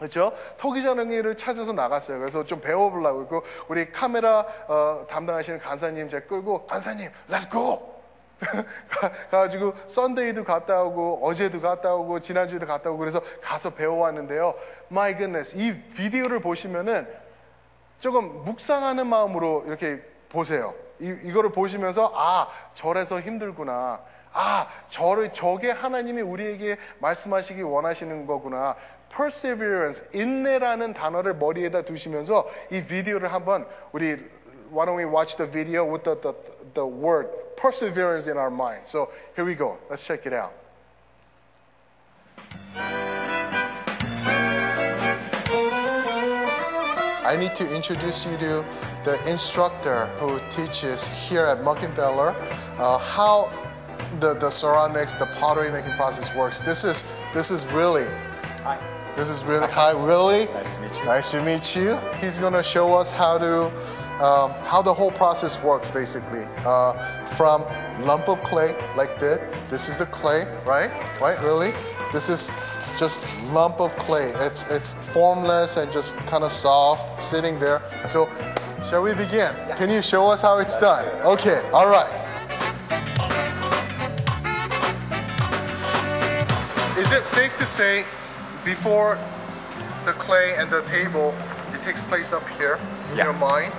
[0.04, 0.34] 그렇죠?
[0.58, 2.20] 토기장이를 찾아서 나갔어요.
[2.20, 7.10] 그래서 좀 배워보려고 그 우리 카메라 어, 담당하시는 간사님 제가 끌고 간사님,
[7.50, 7.94] go.
[8.90, 14.56] 가- 가가지고 썬데이도 갔다 오고 어제도 갔다 오고 지난주에도 갔다 오고 그래서 가서 배워왔는데요.
[14.92, 17.08] My goodness, 이 비디오를 보시면은
[18.02, 20.74] 조금 묵상하는 마음으로 이렇게 보세요.
[21.00, 24.02] 이, 이거를 보시면서 아 절에서 힘들구나.
[24.34, 28.76] 아 저를 저게 하나님이 우리에게 말씀하시기 원하시는 거구나.
[29.15, 34.17] perseverance 인내라는 단어를 머리에다 두시면서 이 비디오를 한번 우리
[34.71, 36.35] why don't we watch the video with the, the,
[36.75, 38.87] the word perseverance in our mind.
[38.87, 39.79] So here we go.
[39.89, 40.53] Let's check it out.
[47.25, 48.65] I need to introduce you to
[49.05, 52.35] the instructor who teaches here at Muckenthaler
[52.79, 53.51] uh, how
[54.21, 56.61] the, the ceramics, the pottery making process works.
[56.61, 57.05] This is
[57.35, 58.07] this is really
[58.65, 58.92] Hi.
[59.16, 61.06] this is really hi really Nice to meet you.
[61.06, 61.98] Nice to meet you.
[62.20, 63.66] He's gonna show us how to
[64.24, 67.64] um, how the whole process works basically uh, from
[68.06, 69.40] lump of clay like this.
[69.70, 70.92] This is the clay, right?
[71.20, 71.40] Right?
[71.44, 71.74] Really?
[72.12, 72.50] This is
[72.98, 74.32] just lump of clay.
[74.36, 77.82] It's it's formless and just kind of soft, sitting there.
[78.06, 78.30] So,
[78.88, 79.54] shall we begin?
[79.78, 81.06] Can you show us how it's done?
[81.26, 81.68] Okay.
[81.72, 82.22] All right.
[86.98, 88.06] Is it safe to say
[88.64, 89.18] before
[90.06, 91.34] the clay and the table,
[91.74, 92.80] it takes place up here
[93.12, 93.26] in Yeah.
[93.26, 93.74] your mind?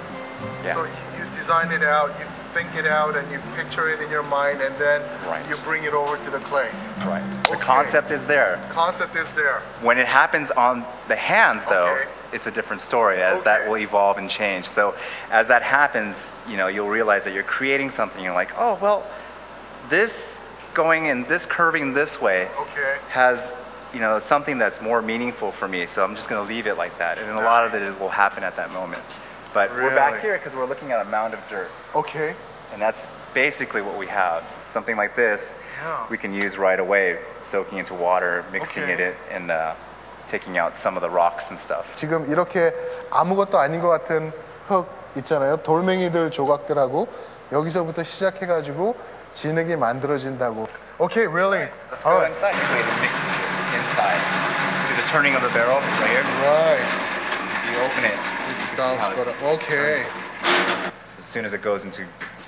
[0.65, 0.75] Yeah.
[0.75, 4.23] So you design it out, you think it out, and you picture it in your
[4.23, 5.45] mind, and then Right.
[5.49, 6.69] you bring it over to the clay.
[7.05, 7.23] Right.
[7.51, 8.59] The concept is there.
[8.73, 9.61] Concept is there.
[9.81, 12.07] When it happens on the hands, though, Okay.
[12.33, 14.69] it's a different story as that will evolve and change.
[14.69, 14.95] So
[15.31, 18.23] as that happens, you know, you'll realize that you're creating something.
[18.23, 19.03] You're like, oh, well,
[19.89, 22.97] this going in this curving this way Okay.
[23.11, 23.53] has,
[23.94, 25.86] you know, something that's more meaningful for me.
[25.86, 27.18] So I'm just going to leave it like that.
[27.18, 29.02] And a lot of it will happen at that moment.
[29.54, 29.96] But we're Really?
[29.96, 31.70] back here because we're looking at a mound of dirt.
[31.96, 32.36] Okay.
[32.72, 34.44] And that's basically what we have.
[34.66, 36.06] Something like this, Yeah.
[36.10, 37.18] we can use right away,
[37.50, 38.94] soaking into water, mixing Okay.
[38.94, 39.74] it in, and uh,
[40.30, 41.86] taking out some of the rocks and stuff.
[41.96, 42.72] 지금 이렇게
[43.10, 44.32] 아무것도 아닌 것 같은
[44.68, 44.86] 흙
[45.16, 45.58] 있잖아요.
[45.64, 47.08] 돌멩이들 조각들하고
[47.52, 48.96] 여기서부터 시작해가지고
[49.34, 50.68] 진흙이 만들어진다고.
[51.00, 51.68] Okay, really?
[51.92, 52.32] Let's All go right.
[52.32, 52.52] inside.
[52.54, 54.20] Basically, to mix it inside.
[54.88, 56.24] See the turning of the barrel right here?
[56.44, 56.84] Right.
[57.72, 58.14] You open it.
[58.14, 59.28] It you see sounds how it- good.
[59.44, 60.06] Okay.
[61.20, 62.06] As soon as it goes into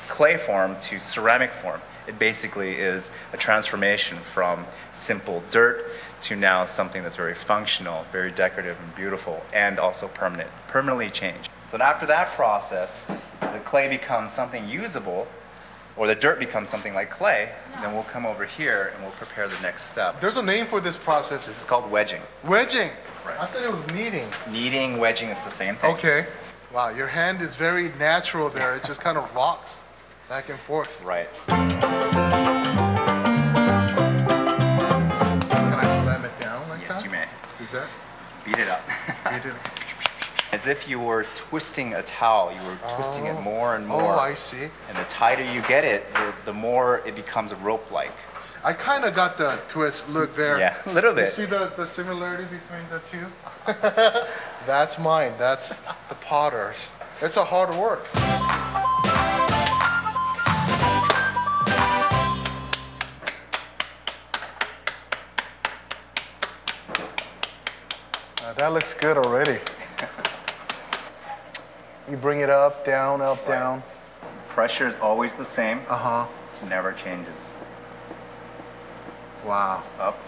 [0.10, 5.86] clay form to ceramic form, it basically is a transformation from simple dirt
[6.24, 11.50] to now something that's very functional, very decorative and beautiful, and also permanent, permanently changed.
[11.70, 13.04] So after that process,
[13.40, 15.28] the clay becomes something usable,
[15.97, 19.49] or the dirt becomes something like clay, then we'll come over here and we'll prepare
[19.49, 20.21] the next step.
[20.21, 21.47] There's a name for this process.
[21.47, 22.21] This is called wedging.
[22.45, 22.91] Wedging.
[23.27, 23.39] Right.
[23.41, 24.29] I thought it was kneading.
[24.51, 25.95] Kneading, wedging, it's the same thing.
[25.95, 26.27] Okay.
[26.73, 28.77] Wow, your hand is very natural there.
[28.77, 29.83] It just kind of rocks
[30.29, 31.01] back and forth.
[31.03, 31.29] Right.
[31.49, 31.63] Can
[35.75, 37.05] I slam it down like Yes, that?
[37.05, 37.25] you may.
[37.63, 37.89] Is that?
[38.45, 38.86] Beat it up.
[40.57, 44.15] As if you were twisting a towel, you were twisting it more and oh, more.
[44.15, 44.71] Oh, I see.
[44.89, 48.15] And the tighter you get it, the, the more it becomes rope-like.
[48.65, 50.59] I kind of got the twist look there.
[50.59, 51.27] Yeah, a little bit.
[51.27, 53.27] You see the, the similarity between the two?
[54.67, 55.35] That's mine.
[55.37, 56.93] That's the potter's.
[57.21, 58.07] It's a hard work.
[68.57, 69.59] That looks good already.
[72.09, 73.83] You bring it up, down, up, down.
[74.49, 75.81] Pressure is always the same.
[75.89, 76.27] Uh huh.
[76.63, 77.51] It never changes.
[79.45, 79.83] Wow.
[79.99, 80.19] Up.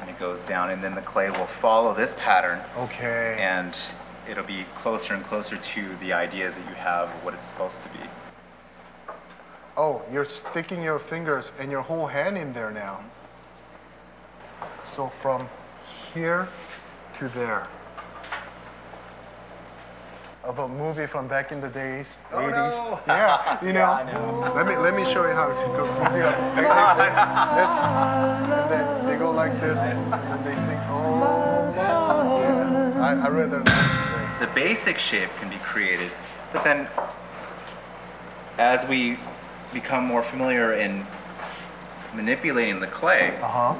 [0.00, 3.36] And it goes down, and then the clay will follow this pattern, Okay.
[3.40, 3.76] and
[4.28, 7.82] it'll be closer and closer to the ideas that you have of what it's supposed
[7.82, 8.04] to be.
[9.76, 13.00] Oh, you're sticking your fingers and your whole hand in there now.
[14.80, 15.48] So from
[16.12, 16.48] here
[17.18, 17.68] to there.
[20.48, 22.52] Of a movie from back in the days, Oh, 80s.
[22.72, 23.00] no.
[23.06, 23.84] Yeah, you know.
[23.84, 24.52] I know.
[24.56, 25.76] Let me let me show you how it's good.
[25.76, 27.10] Movie, uh, they, they, they,
[27.62, 27.76] it's,
[28.56, 30.78] and then they go like this, and they sing.
[30.88, 33.04] Oh, yeah.
[33.08, 34.46] I I rather not say.
[34.46, 36.10] the basic shape can be created,
[36.52, 36.88] but then
[38.56, 39.18] as we
[39.74, 41.06] become more familiar in
[42.14, 43.74] manipulating the clay, Uh huh.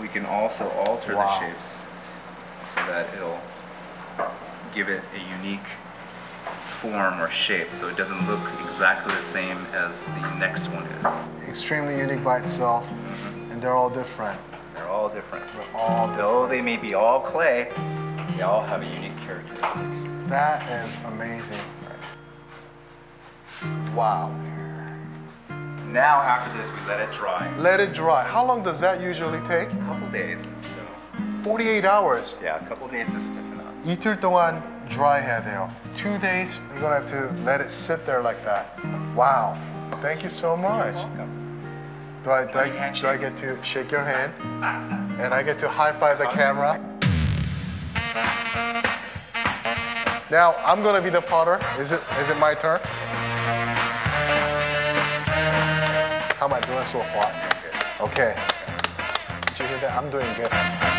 [0.00, 1.26] we can also alter Wow.
[1.38, 1.78] the shapes
[2.74, 3.38] so that it'll
[4.74, 5.66] give it a unique
[6.80, 11.48] form or shape so it doesn't look exactly the same as the next one is.
[11.48, 12.86] Extremely unique by itself,
[13.50, 14.40] and they're all different.
[14.74, 15.44] They're all different.
[15.52, 17.70] They're all Though they may be all clay,
[18.36, 19.82] they all have a unique characteristic.
[20.28, 21.58] That is amazing.
[23.94, 24.34] Wow.
[25.88, 27.54] Now after this we let it dry.
[27.58, 28.24] Let it dry.
[28.24, 29.70] How long does that usually take?
[29.72, 30.38] A couple days.
[30.62, 32.38] So 48 hours.
[32.40, 33.49] yeah, a couple days is to.
[33.85, 35.69] 이틀 동안 dry 해야 돼요.
[35.95, 38.65] Two days, you're gonna have to let it sit there like that.
[39.15, 39.57] Wow.
[40.01, 40.93] Thank you so much.
[40.93, 41.31] Welcome.
[42.23, 43.21] Do I, do I, Your hand do I shake.
[43.21, 44.33] get to shake your hand?
[45.21, 46.79] And I get to high five the camera?
[50.31, 51.59] Now, I'm gonna be the potter.
[51.79, 52.79] Is it, is it my turn?
[56.37, 57.31] How am I doing so far?
[58.01, 58.35] Okay.
[59.47, 59.95] Did you hear that?
[59.95, 60.98] I'm doing good.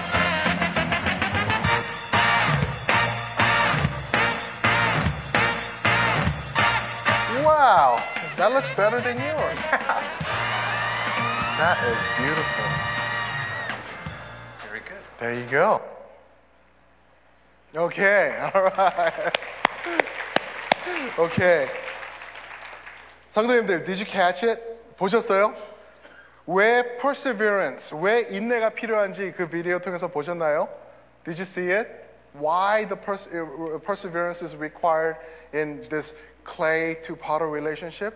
[7.61, 8.03] Wow,
[8.37, 9.59] that looks better than yours.
[11.59, 12.66] that is beautiful.
[14.68, 15.03] Very good.
[15.18, 15.82] There you go.
[17.74, 19.37] Okay, all right.
[21.18, 21.68] Okay.
[23.34, 24.62] 성도님들, did you catch it?
[24.97, 25.55] 보셨어요?
[26.47, 30.68] 왜 perseverance, 왜 인내가 필요한지 그 비디오 통해서 보셨나요?
[31.24, 31.89] Did you see it?
[32.32, 35.16] Why the pers- uh, perseverance is required
[35.53, 36.14] in this
[36.46, 38.16] clay to potter relationship?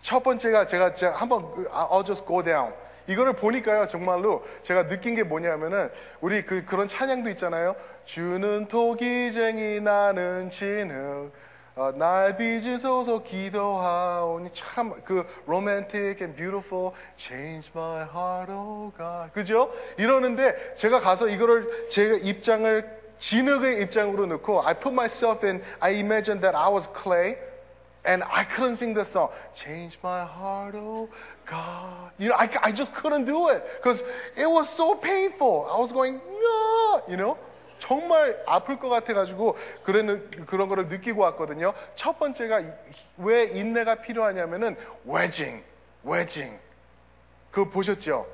[0.00, 2.72] 첫 번째가 제가, 제가 한번 그, I'll just go down.
[3.06, 7.74] 이거를 보니까요 정말로 제가 느낀 게 뭐냐면은 우리 그 그런 찬양도 있잖아요.
[8.04, 11.32] 주는 토기쟁이 나는 진흙
[11.76, 19.72] 어, 날 빚으소서 기도하오니 참 그 romantic and beautiful change my heart oh God 그죠?
[19.96, 26.40] 이러는데 제가 가서 이거를 제 입장을 진흙의 입장으로 넣고 I put myself in I imagined
[26.42, 27.36] that I was clay
[28.02, 29.28] And I couldn't sing the song.
[29.52, 31.06] Change my heart, oh
[31.44, 32.08] God.
[32.18, 34.02] You know, I, I just couldn't do it because
[34.38, 35.68] it was so painful.
[35.70, 37.36] I was going, no, you know.
[37.78, 39.54] 정말 아플 것 같아가지고
[39.84, 41.74] 그런 그런 거를 느끼고 왔거든요.
[41.94, 42.72] 첫 번째가 이-
[43.18, 45.62] 왜 인내가 필요하냐면은 웨징,
[46.02, 46.58] 웨징.
[47.50, 48.26] 그거 보셨죠?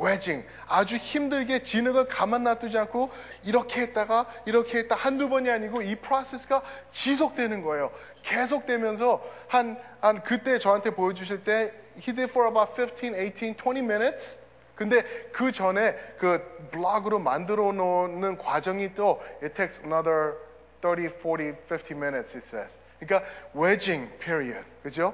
[0.00, 0.44] 웨징.
[0.66, 3.10] 아주 힘들게 진흙을 가만 놔두지 않고
[3.44, 7.92] 이렇게 했다가 이렇게 했다 한두 번이 아니고 이 프로세스가 지속되는 거예요.
[8.22, 14.40] 계속되면서 한, 한 그때 저한테 보여주실 때 he did for about 15, 18, 20 minutes.
[14.74, 16.40] 근데 그 전에 그
[16.70, 20.36] 블로그로 만들어 놓는 과정이 또 it takes another
[20.80, 22.80] 30, 40, 50 minutes it says.
[22.98, 24.64] 그러니까 wedging period.
[24.82, 25.12] 그죠?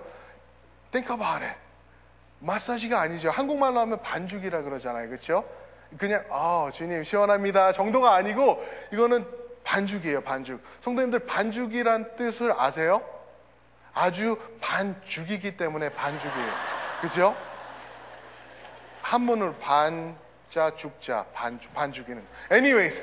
[0.93, 1.66] Think about it.
[2.41, 3.31] 마사지가 아니죠.
[3.31, 5.09] 한국말로 하면 반죽이라 그러잖아요.
[5.09, 5.45] 그렇죠?
[5.99, 7.73] 그냥 아, 주님 시원합니다.
[7.73, 9.27] 정도가 아니고 이거는
[9.65, 10.61] 반죽이에요, 반죽.
[10.83, 13.03] 성도님들 반죽이란 뜻을 아세요?
[13.95, 16.53] 아주 반죽이기 때문에 반죽이에요.
[17.01, 17.37] 그죠?
[19.03, 22.25] 한문으로 반자 죽자 반죽 반죽이는.
[22.53, 23.03] Anyways.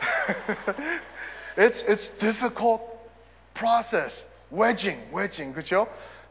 [1.56, 2.82] it's it's difficult
[3.54, 4.26] process.
[4.50, 5.54] wedging, wedging.
[5.54, 5.86] 그죠?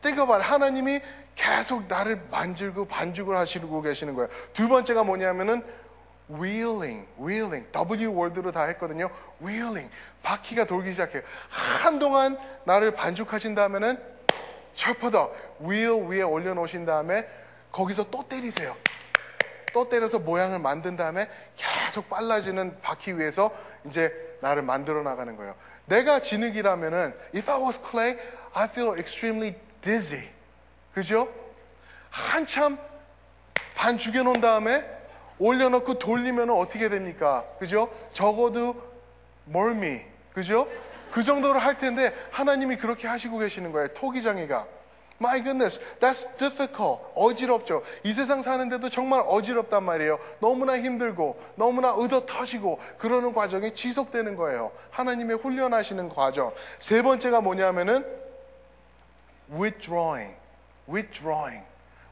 [0.05, 0.43] About it.
[0.43, 0.99] 하나님이
[1.35, 4.29] 계속 나를 만들고 반죽을 하시고 계시는 거예요.
[4.53, 5.63] 두 번째가 뭐냐면은
[6.29, 7.67] wheeling, wheeling.
[7.71, 9.09] W 월드로 다 했거든요.
[9.41, 9.89] wheeling.
[10.21, 11.21] 바퀴가 돌기 시작해요.
[11.49, 13.97] 한동안 나를 반죽하신 다음에는
[14.75, 15.31] 철퍼더
[15.61, 17.27] wheel 위에 올려놓으신 다음에
[17.71, 18.75] 거기서 또 때리세요.
[19.73, 23.51] 또 때려서 모양을 만든 다음에 계속 빨라지는 바퀴 위에서
[23.85, 25.55] 이제 나를 만들어 나가는 거예요.
[25.85, 28.17] 내가 진흙이라면은 if I was clay,
[28.53, 30.29] I feel extremely dizzy.
[30.93, 31.27] 그죠?
[32.09, 32.77] 한참
[33.75, 34.85] 반 죽여놓은 다음에
[35.39, 37.45] 올려놓고 돌리면 어떻게 됩니까?
[37.59, 37.89] 그죠?
[38.11, 38.75] 적어도
[39.45, 40.01] 멀미.
[40.33, 40.67] 그죠?
[41.11, 43.87] 그 정도로 할 텐데 하나님이 그렇게 하시고 계시는 거예요.
[43.89, 44.67] 토기장이가.
[45.21, 47.01] My goodness, that's difficult.
[47.15, 47.83] 어지럽죠.
[48.03, 50.19] 이 세상 사는데도 정말 어지럽단 말이에요.
[50.39, 54.71] 너무나 힘들고, 너무나 의도 터지고, 그러는 과정이 지속되는 거예요.
[54.89, 56.51] 하나님의 훈련하시는 과정.
[56.79, 58.05] 세 번째가 뭐냐면은,
[59.51, 60.35] withdrawing.
[60.88, 61.64] withdrawing.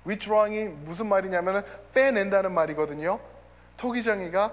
[0.07, 1.63] withdrawing이 무슨 말이냐면은,
[1.93, 3.19] 빼낸다는 말이거든요.
[3.77, 4.53] 토기장이가,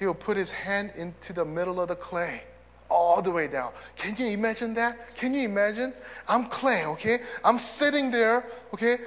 [0.00, 2.50] he'll put his hand into the middle of the clay.
[2.90, 3.70] all the way down.
[3.96, 5.14] Can you imagine that?
[5.14, 5.94] Can you imagine?
[6.28, 7.20] I'm clay, okay?
[7.44, 8.44] I'm sitting there,
[8.74, 8.98] okay?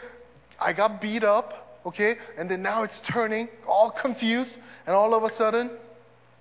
[0.60, 2.16] I got beat up, okay?
[2.38, 4.56] And then now it's turning, all confused,
[4.88, 5.70] and all of a sudden,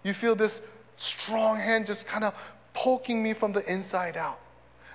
[0.05, 0.63] you feel this
[0.97, 2.33] strong hand just kind of
[2.75, 4.39] poking me from the inside out.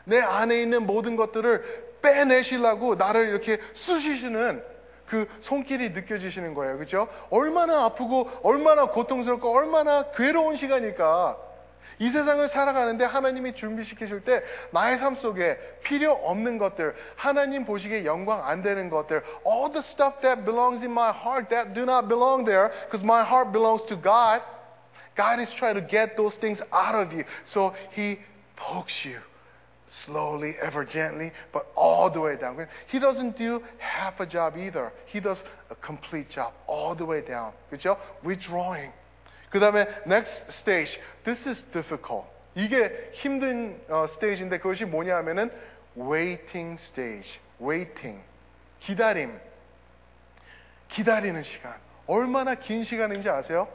[0.06, 4.63] 내 안에 있는 모든 것들을 빼내시려고 나를 이렇게 쑤시시는
[5.07, 6.79] 그 손길이 느껴지시는 거예요.
[6.79, 7.07] 그죠?
[7.31, 11.37] 얼마나 아프고, 얼마나 고통스럽고, 얼마나 괴로운 시간일까.
[11.99, 18.47] 이 세상을 살아가는데 하나님이 준비시키실 때 나의 삶 속에 필요 없는 것들, 하나님 보시기에 영광
[18.49, 22.45] 안 되는 것들, all the stuff that belongs in my heart that do not belong
[22.45, 24.43] there because my heart belongs to God.
[25.15, 27.25] God is trying to get those things out of you.
[27.45, 28.19] So he
[28.57, 29.21] pokes you
[29.92, 32.68] slowly, ever gently, but all the way down.
[32.88, 34.92] He doesn't do half a job either.
[35.06, 37.54] He does a complete job all the way down.
[37.72, 37.98] 그죠?
[38.24, 38.92] Withdrawing.
[39.50, 41.00] 그 다음에 next stage.
[41.24, 42.26] This is difficult.
[42.56, 45.52] 이게 힘든 어, 스테이지인데 그것이 뭐냐 하면은
[45.96, 47.40] waiting stage.
[47.62, 48.22] waiting.
[48.80, 49.40] 기다림.
[50.90, 51.76] 기다리는 시간.
[52.08, 53.68] 얼마나 긴 시간인지 아세요?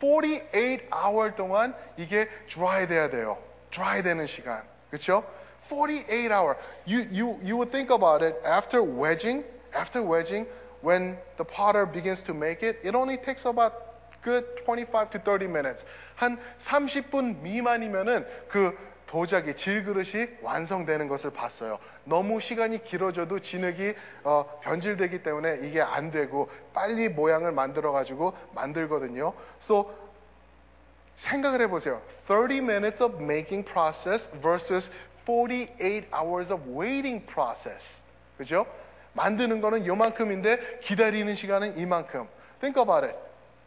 [0.00, 3.38] 48 hour 동안 이게 dry 돼야 돼요.
[3.70, 4.62] dry 되는 시간.
[4.89, 5.23] 그렇죠?
[5.59, 6.57] 48 hour.
[6.85, 10.47] You, you, you would think about it after wedging, after wedging,
[10.81, 13.73] when the potter begins to make it, it only takes about
[14.21, 15.85] good 25 to 30 minutes.
[16.15, 21.79] 한 30분 미만이면은 그 도자기 질그릇이 완성되는 것을 봤어요.
[22.03, 29.33] 너무 시간이 길어져도 진흙이 어, 변질되기 때문에 이게 안 되고 빨리 모양을 만들어 가지고 만들거든요.
[29.59, 30.08] So
[31.18, 32.02] 생각을 해보세요.
[32.08, 34.90] 30 minutes of making process versus
[35.24, 38.02] 48 hours of waiting process.
[38.36, 38.66] 그죠?
[39.12, 42.26] 만드는 거는 요만큼인데 기다리는 시간은 이만큼.
[42.60, 43.16] Think about it.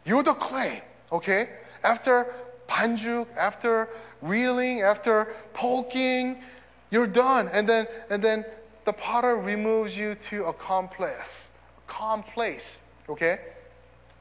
[0.04, 1.48] You're the clay, okay?
[1.82, 2.26] After
[2.68, 3.88] 반죽, after
[4.20, 6.42] reeling, after poking,
[6.90, 7.48] you're done.
[7.52, 8.44] And then, and then
[8.84, 11.50] the potter removes you to a calm place.
[11.86, 13.38] Calm place, okay?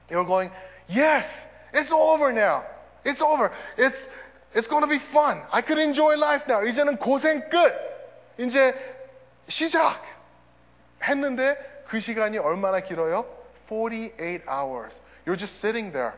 [0.09, 0.51] You're going,
[0.87, 2.63] yes, it's over now.
[3.04, 3.50] It's over.
[3.76, 4.08] It's,
[4.54, 5.42] it's to be fun.
[5.52, 6.66] I could enjoy life now.
[6.66, 7.74] 이제는 고생 끝.
[8.38, 8.74] 이제
[9.48, 10.02] 시작.
[11.02, 13.26] 했는데 그 시간이 얼마나 길어요?
[13.68, 15.00] 48 hours.
[15.26, 16.12] You're just sitting there.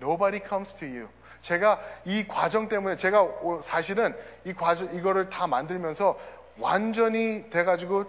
[0.00, 1.08] Nobody comes to you.
[1.40, 3.26] 제가 이 과정 때문에 제가
[3.60, 6.18] 사실은 이 과정 이거를 다 만들면서
[6.58, 8.04] 완전히 돼가지고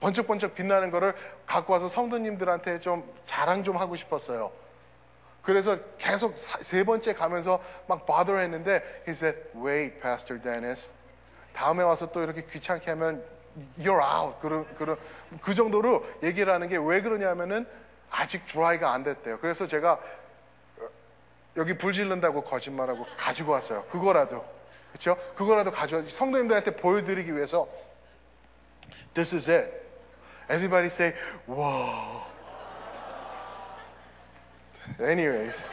[0.00, 1.14] 번쩍번쩍 빛나는 거를
[1.46, 4.50] 갖고 와서 성도님들한테 좀 자랑 좀 하고 싶었어요.
[5.44, 10.92] 그래서 계속 사- 세 번째 가면서 막 bother 했는데 he said, wait, Pastor Dennis.
[11.52, 13.22] 다음에 와서 또 이렇게 귀찮게 하면
[13.78, 14.38] you're out.
[14.40, 14.96] 그런, 그런,
[15.42, 17.66] 그 정도로 얘기를 하는 게 왜 그러냐면은
[18.10, 19.38] 아직 드라이가 안 됐대요.
[19.38, 20.88] 그래서 제가 어,
[21.58, 23.84] 여기 불 지른다고 거짓말하고 가지고 왔어요.
[23.84, 24.44] 그거라도.
[24.92, 25.16] 그렇죠?
[25.36, 27.68] 그거라도 가져와 성도님들한테 보여드리기 위해서
[29.12, 29.70] This is it.
[30.48, 31.14] Everybody say,
[31.46, 32.23] wow.
[35.00, 35.68] Anyways,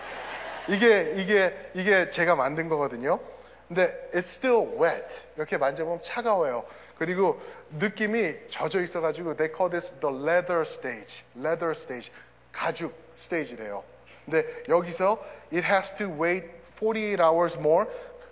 [0.67, 3.19] 이게 이게 이게 제가 만든 거거든요.
[3.67, 5.21] 근데 it's still wet.
[5.37, 6.65] 이렇게 만져보면 차가워요.
[6.97, 7.41] 그리고
[7.71, 11.23] 느낌이 젖어 있어가지고 they call this the leather stage.
[11.37, 12.11] leather stage.
[12.51, 13.83] 가죽 스테이지래요.
[14.25, 16.47] 근데 여기서 it has to wait
[16.79, 17.89] 48 hours more.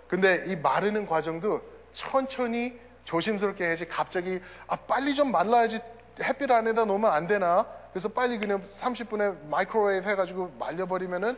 [0.08, 1.62] 근데 이 마르는 과정도
[1.92, 5.78] 천천히 조심스럽게 해야지 갑자기 아 빨리 좀 말라야지
[6.22, 7.66] 햇빛 안에다 놓으면 안 되나?
[7.92, 11.36] 그래서 빨리 그냥 30분에 마이크로웨이브 해가지고 말려버리면은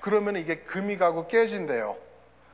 [0.00, 1.96] 그러면 이게 금이 가고 깨진대요.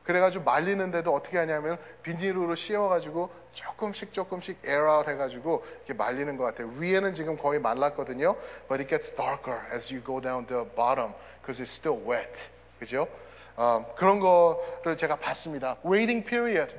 [0.03, 6.71] 그래가지고 말리는데도 어떻게 하냐면 비닐으로 씌워가지고 조금씩 조금씩 out 해가지고 이렇게 말리는 것 같아요.
[6.77, 8.35] 위에는 지금 거의 말랐거든요.
[8.67, 12.49] But it gets darker as you go down the bottom because it's still wet.
[12.79, 13.07] 그죠?
[13.55, 15.77] 어, 그런 거를 제가 봤습니다.
[15.85, 16.75] Waiting period.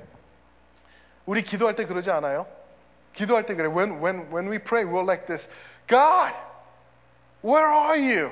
[1.26, 2.46] 우리 기도할 때 그러지 않아요?
[3.13, 3.67] 기도할 때 그래.
[3.67, 5.49] When, when, when we pray, we're like this.
[5.87, 6.33] God,
[7.41, 8.31] where are you?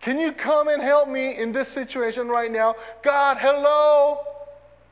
[0.00, 2.74] Can you come and help me in this situation right now?
[3.02, 4.18] God, hello?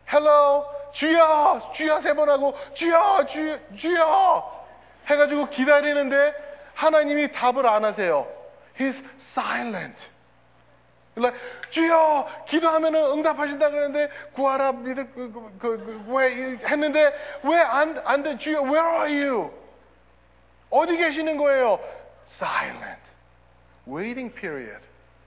[0.07, 0.67] Hello?
[0.97, 1.73] 주여!
[1.75, 3.27] 주여 세 번 하고, 주여!
[3.27, 4.67] 주, 주여!
[5.07, 6.35] 해가지고 기다리는데
[6.75, 8.27] 하나님이 답을 안 하세요.
[8.79, 10.09] He's silent.
[11.22, 17.14] Like, 주여 기도하면은 응답하신다 그러는데 구하라 믿을 그, 그, 그, 그, 왜 했는데
[17.44, 18.38] 왜안안 돼?
[18.38, 19.52] 주여 where are you?
[20.70, 21.80] 어디 계시는 거예요?
[22.26, 23.02] Silent.
[23.88, 24.82] Waiting period.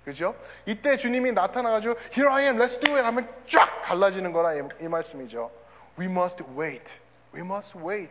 [0.05, 0.35] 그죠?
[0.67, 3.05] 이때 주님이 나타나가지고 here I am let's do it.
[3.05, 5.51] 하면 쫙 갈라지는 거라 이, 이 말씀이죠.
[5.99, 6.99] We must wait.
[7.35, 8.11] We must wait.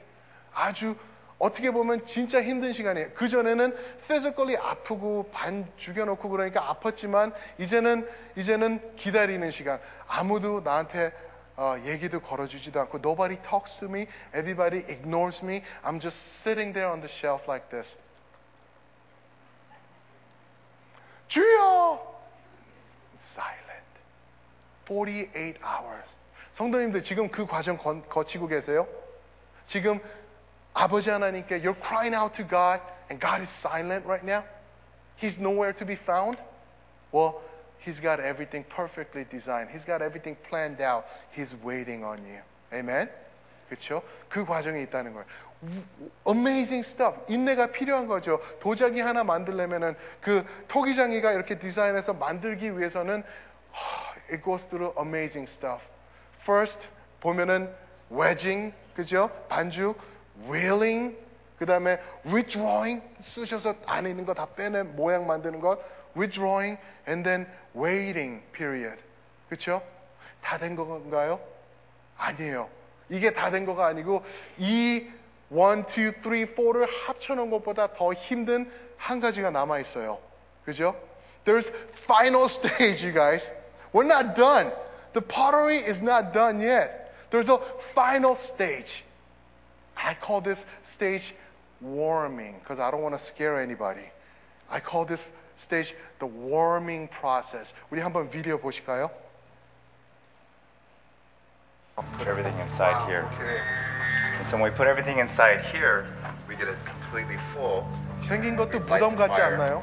[0.53, 0.95] 아주
[1.43, 3.09] 어떻게 보면 진짜 힘든 시간이에요.
[3.13, 9.81] 그 전에는 physically 아프고 반 죽여놓고 그러니까 아팠지만 이제는 이제는 기다리는 시간.
[10.07, 11.11] 아무도 나한테
[11.57, 15.61] 어, 얘기도 걸어주지도 않고 nobody talks to me, everybody ignores me.
[15.83, 17.97] I'm just sitting there on the shelf like this.
[21.27, 21.99] 주여!
[23.17, 23.83] Silent.
[24.85, 26.15] 48 hours.
[26.53, 28.87] 성도님들 지금 그 과정 건- 거치고 계세요?
[29.65, 29.99] 지금
[30.74, 32.80] 아버지 하나님께 you're crying out to God
[33.10, 34.44] and God is silent right now?
[35.20, 36.42] He's nowhere to be found?
[37.12, 37.40] Well,
[37.78, 39.70] He's got everything perfectly designed.
[39.70, 41.06] He's got everything planned out.
[41.30, 42.42] He's waiting on you.
[42.72, 43.08] Amen?
[43.68, 44.02] 그렇죠?
[44.28, 45.24] 그 과정에 있다는 거예요.
[46.26, 47.32] Amazing stuff.
[47.32, 48.40] 인내가 필요한 거죠.
[48.60, 53.22] 도자기 하나 만들려면은 그 토기장이가 이렇게 디자인해서 만들기 위해서는
[54.30, 55.88] it goes through amazing stuff.
[56.34, 56.88] First
[57.20, 57.72] 보면은
[58.10, 59.28] wedging, 그죠?
[59.48, 59.98] 반죽,
[60.49, 61.15] wheeling,
[61.57, 65.79] 그 다음에 withdrawing, 쑤셔서 안에 있는 거 다 빼낸 모양 만드는 것,
[66.15, 69.01] withdrawing, and then waiting period.
[69.47, 69.81] 그렇죠?
[70.41, 71.39] 다된 건가요?
[72.17, 72.69] 아니에요.
[73.09, 74.23] 이게 다 된 거가 아니고
[74.57, 75.07] 이
[75.51, 80.19] 1, 2, 3, 4를 합쳐놓은 것보다 더 힘든 한 가지가 남아 있어요.
[80.65, 80.95] 그죠?
[81.45, 81.71] There's
[82.03, 83.51] final stage, you guys.
[83.93, 84.71] We're not done.
[85.13, 87.11] The pottery is not done yet.
[87.29, 87.59] There's a
[87.93, 89.03] final stage.
[90.02, 91.34] I call this stage
[91.80, 94.10] warming because I don't want to scare anybody.
[94.70, 97.72] I call this stage the warming process.
[97.90, 99.10] 우리 한번 비디오 보실까요?
[102.18, 103.26] Put everything inside here.
[104.38, 106.06] And so when we put everything inside here,
[106.48, 107.84] we get it completely full.
[108.20, 109.56] 생긴 것도 Light 무덤 the 같지 fire.
[109.56, 109.82] 않나요?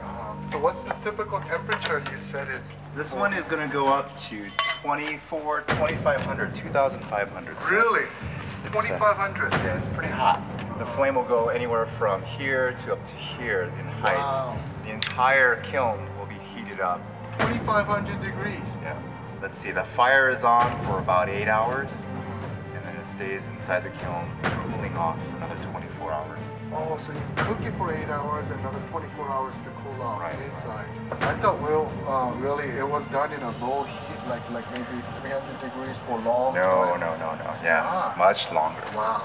[0.51, 2.62] So what's the typical temperature you set it?
[2.95, 4.47] This one is going to go up to
[4.82, 7.62] 24, 2500, 2500.
[7.62, 8.06] So Really?
[8.06, 9.53] It's, uh, Uh, 2500.
[9.53, 10.43] Yeah, it's pretty hot.
[10.79, 14.17] The flame will go anywhere from here to up to here in height.
[14.17, 14.59] Wow.
[14.85, 17.01] The entire kiln will be heated up.
[17.39, 18.63] 2500 degrees.
[18.83, 19.01] Yeah.
[19.43, 22.77] Let's see, the fire is on for about eight hours, mm-hmm.
[22.77, 26.41] and then it stays inside the kiln, cooling off for another 24 hours.
[26.73, 30.39] Oh, so you cook it for 8 hours, another 24 hours to cool off Right.
[30.41, 30.87] inside.
[31.21, 35.03] I thought, well, uh, really, it was done in a low heat, like like maybe
[35.21, 37.01] 300 degrees for long No, time.
[37.01, 37.51] no, no, no.
[37.51, 38.18] It's Yeah, not.
[38.18, 38.81] much longer.
[38.95, 39.23] Wow.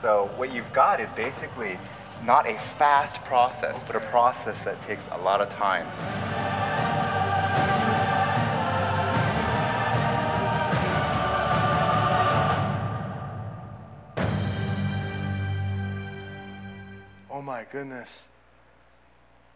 [0.00, 1.76] So what you've got is basically
[2.24, 5.86] not a fast process, but a process that takes a lot of time.
[17.70, 18.28] Goodness.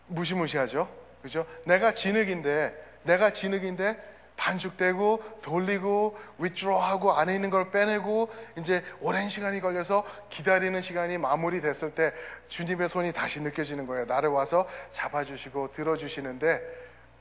[0.07, 0.89] 무시무시하죠?
[1.23, 1.47] 그죠?
[1.65, 10.05] 내가 진흙인데, 내가 진흙인데, 반죽되고, 돌리고, withdraw하고, 안에 있는 걸 빼내고, 이제 오랜 시간이 걸려서
[10.29, 12.13] 기다리는 시간이 마무리됐을 때,
[12.49, 14.07] 주님의 손이 다시 느껴지는 거예요.
[14.07, 16.61] 나를 와서 잡아주시고, 들어주시는데,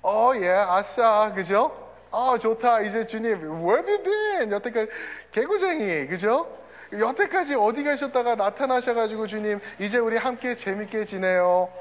[0.01, 1.93] 어, 예, 아싸, 그죠?
[2.11, 2.81] 어, 좋다.
[2.81, 4.51] 이제 주님, where have you been?
[4.51, 4.91] 여태까지,
[5.31, 6.62] 개구쟁이, 그죠?
[6.99, 11.71] 여태까지 어디 가셨다가 나타나셔가지고 주님 이제 우리 함께 재밌게 지내요.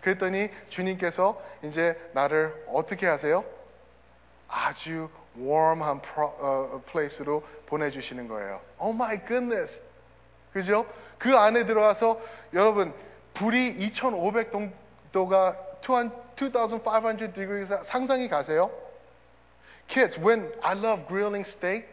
[0.00, 3.44] 그랬더니 주님께서 이제 나를 어떻게 하세요?
[4.48, 5.08] 아주
[5.38, 8.60] warm한 어, place로 보내주시는 거예요.
[8.78, 9.82] Oh my goodness.
[10.52, 10.86] 그죠?
[11.18, 12.20] 그 안에 들어와서
[12.52, 12.92] 여러분
[13.34, 18.70] 불이 2,500도가 2,500 degrees 상상이 가세요?
[19.88, 21.86] Kids, when I love grilling steak,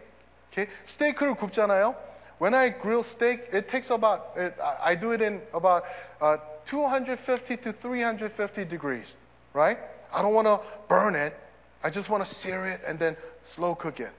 [0.51, 2.08] okay, 스테이크를 굽잖아요.
[2.38, 5.84] When I grill steak, it takes about, it, I I do it in about
[6.20, 9.14] uh, 250 to 350 degrees,
[9.52, 9.78] right?
[10.12, 11.34] I don't want to burn it.
[11.82, 14.12] I just want to sear it and then slow cook it.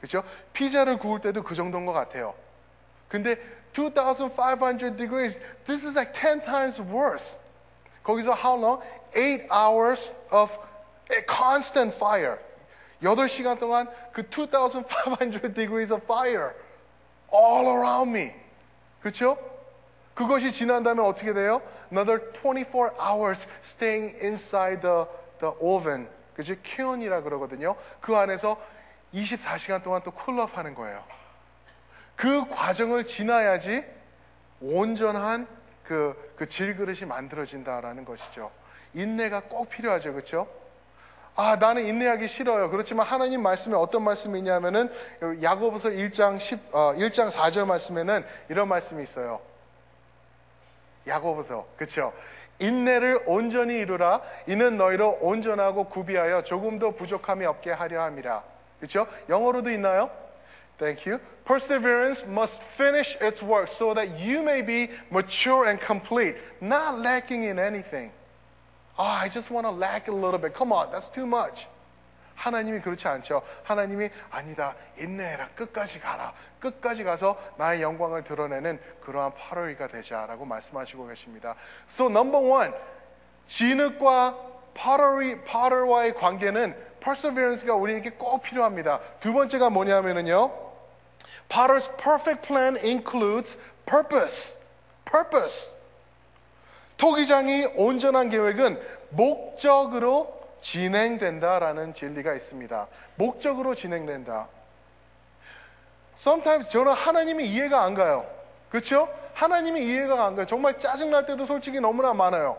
[0.00, 0.24] 그렇죠?
[0.52, 2.34] 피자를 구울 때도 그 정도인 것 같아요.
[3.08, 3.36] 근데
[3.72, 7.38] 2,500 degrees, this is like 10 times worse.
[8.02, 8.82] 거기서 how long?
[9.14, 10.58] 8 hours of
[11.10, 12.38] a constant fire.
[13.02, 16.54] 8시간 동안 그 2,500 degrees of fire
[17.33, 18.33] All around me.
[19.01, 19.37] 그렇죠?
[20.13, 21.61] 그것이 지난 다음에 어떻게 돼요?
[21.91, 25.05] Another 24 hours staying inside the,
[25.39, 26.09] the oven.
[26.33, 26.61] 그치?
[26.61, 27.75] kiln이라 그러거든요.
[28.01, 28.59] 그 안에서
[29.13, 31.03] 24시간 동안 또 쿨업 하는 거예요.
[32.15, 33.85] 그 과정을 지나야지
[34.59, 35.47] 온전한
[35.83, 38.51] 그, 그 질그릇이 만들어진다라는 것이죠.
[38.93, 40.13] 인내가 꼭 필요하죠.
[40.13, 40.47] 그렇죠?
[41.39, 42.71] 아, 나는 인내하기 싫어요.
[42.71, 44.89] 그렇지만 하나님 말씀에 어떤 말씀이 있냐면은
[45.21, 49.39] 야고보서 1장 10, 어, 1장 4절 말씀에는 이런 말씀이 있어요.
[51.05, 51.67] 야고보서.
[51.75, 52.11] 그렇죠?
[52.57, 54.21] 인내를 온전히 이루라.
[54.47, 58.43] 이는 너희로 온전하고 구비하여 조금도 부족함이 없게 하려 함이라.
[58.79, 59.05] 그렇죠?
[59.29, 60.09] 영어로도 있나요?
[60.79, 61.21] Thank you.
[61.45, 67.45] Perseverance must finish its work so that you may be mature and complete, not lacking
[67.45, 68.11] in anything.
[68.97, 70.53] Ah, I just want to lack a little bit.
[70.57, 71.67] Come on, that's too much.
[72.35, 73.41] 하나님이 그렇지 않죠.
[73.63, 74.75] 하나님이 아니다.
[74.97, 75.49] 인내해라.
[75.55, 76.33] 끝까지 가라.
[76.59, 81.55] 끝까지 가서 나의 영광을 드러내는 그러한 8월이가 되자라고 말씀하시고 계십니다.
[81.89, 82.73] So number one,
[83.47, 84.35] 진흙과
[84.73, 88.99] pottery, potter와의 관계는 perseverance가 우리에게 꼭 필요합니다.
[89.19, 90.51] 두 번째가 뭐냐면은요.
[91.49, 94.57] Potter's perfect plan includes purpose.
[95.05, 95.76] purpose.
[96.97, 98.79] 토기장이 온전한 계획은
[99.09, 102.87] 목적으로 진행된다라는 진리가 있습니다.
[103.15, 104.47] 목적으로 진행된다.
[106.17, 108.25] Sometimes 저는 하나님이 이해가 안 가요.
[108.69, 109.07] 그렇죠?
[109.33, 110.45] 하나님이 이해가 안 가요.
[110.47, 112.57] 정말 짜증날 때도 솔직히 너무나 많아요.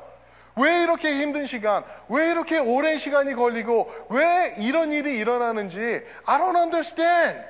[0.54, 5.78] 왜 이렇게 힘든 시간, 왜 이렇게 오랜 시간이 걸리고, 왜 이런 일이 일어나는지
[6.24, 7.40] I don't understand.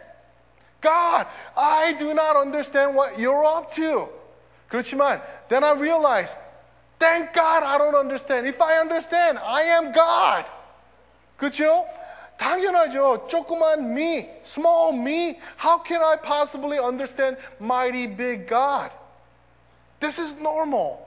[0.81, 4.11] God, I do not understand what you're up to.
[4.69, 6.37] 그렇지만 then I realize,
[6.99, 8.47] thank God I don't understand.
[8.47, 10.45] If I understand, I am God.
[11.37, 11.87] 그렇죠?
[12.39, 13.27] 당연하죠.
[13.29, 18.91] 조그만 me, small me, how can I possibly understand mighty big God?
[20.01, 20.99] This is normal.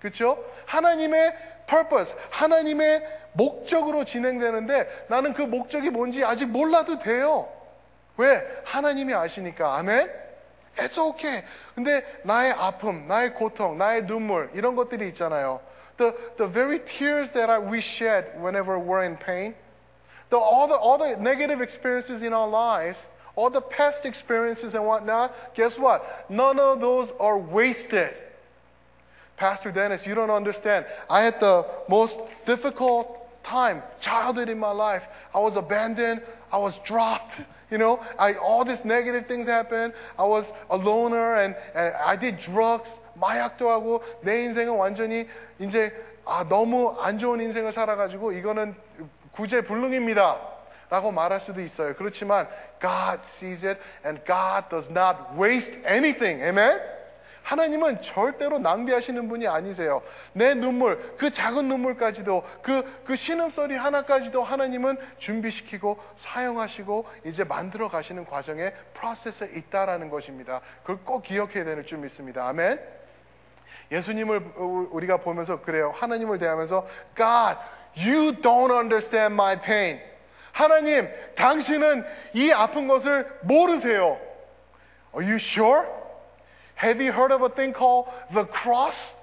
[0.00, 0.38] 그렇죠?
[0.66, 1.34] 하나님의
[1.66, 3.02] purpose, 하나님의
[3.32, 7.48] 목적으로 진행되는데 나는 그 목적이 뭔지 아직 몰라도 돼요.
[8.16, 8.46] 왜?
[8.64, 9.76] 하나님이 아시니까.
[9.76, 10.10] 아멘?
[10.79, 11.43] It's okay.
[11.73, 15.61] 근데 나의 아픔, 나의 고통, 나의 눈물 이런 것들이 있잖아요.
[15.97, 19.55] The, the very tears that we shed whenever we're in pain,
[20.29, 24.85] the, all, the, all the negative experiences in our lives, all the past experiences and
[24.85, 26.29] whatnot, guess what?
[26.29, 28.13] None of those are wasted.
[29.37, 30.85] Pastor Dennis, you don't understand.
[31.09, 35.07] I had the most difficult time, childhood in my life.
[35.33, 36.21] I was abandoned.
[36.51, 37.41] I was dropped.
[37.71, 39.93] You know, I, all these negative things happened.
[40.17, 42.99] I was a loner and, and I did drugs.
[43.15, 45.27] 마약도 하고 내 인생은 완전히
[45.59, 45.93] 이제
[46.25, 48.75] 아, 너무 안 좋은 인생을 살아가지고 이거는
[49.31, 50.39] 구제불능입니다.
[50.89, 51.93] 라고 말할 수도 있어요.
[51.95, 52.47] 그렇지만
[52.79, 56.43] God sees it and God does not waste anything.
[56.43, 56.79] Amen?
[57.42, 60.02] 하나님은 절대로 낭비하시는 분이 아니세요.
[60.32, 68.26] 내 눈물, 그 작은 눈물까지도, 그, 그 신음소리 하나까지도 하나님은 준비시키고 사용하시고 이제 만들어 가시는
[68.26, 70.60] 과정에 프로세스에 있다라는 것입니다.
[70.82, 72.46] 그걸 꼭 기억해야 될줄 믿습니다.
[72.48, 72.80] 아멘.
[73.90, 74.52] 예수님을
[74.90, 75.92] 우리가 보면서 그래요.
[75.96, 76.86] 하나님을 대하면서
[77.16, 77.58] God,
[77.96, 80.00] you don't understand my pain.
[80.52, 84.18] 하나님, 당신은 이 아픈 것을 모르세요.
[85.14, 85.99] Are you sure?
[86.82, 89.14] Have you heard of a thing called the cross?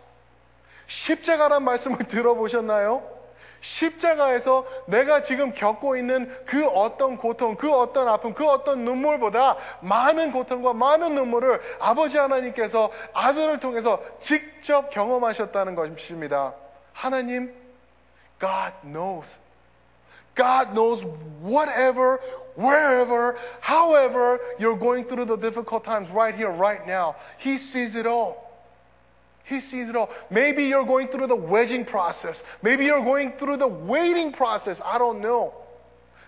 [0.87, 3.17] 십자가란 말씀을 들어보셨나요?
[3.59, 10.31] 십자가에서 내가 지금 겪고 있는 그 어떤 고통, 그 어떤 아픔, 그 어떤 눈물보다 많은
[10.31, 16.53] 고통과 많은 눈물을 아버지 하나님께서 아들을 통해서 직접 경험하셨다는 것입니다.
[16.93, 17.53] 하나님,
[18.39, 19.37] God knows.
[20.37, 21.03] God knows
[21.41, 22.19] whatever,
[22.55, 27.15] wherever, however you're going through the difficult times right here, right now.
[27.37, 28.45] He sees it all.
[29.43, 30.09] He sees it all.
[30.29, 32.43] Maybe you're going through the wedging process.
[32.61, 34.81] Maybe you're going through the waiting process.
[34.83, 35.53] I don't know.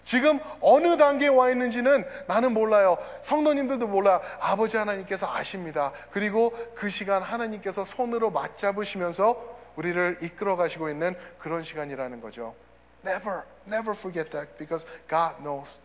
[0.03, 2.97] 지금 어느 단계에 와 있는지는 나는 몰라요.
[3.21, 4.21] 성도님들도 몰라요.
[4.39, 5.91] 아버지 하나님께서 아십니다.
[6.11, 12.55] 그리고 그 시간 하나님께서 손으로 맞잡으시면서 우리를 이끌어 가시고 있는 그런 시간이라는 거죠.
[13.03, 15.79] Never, never forget that because God knows.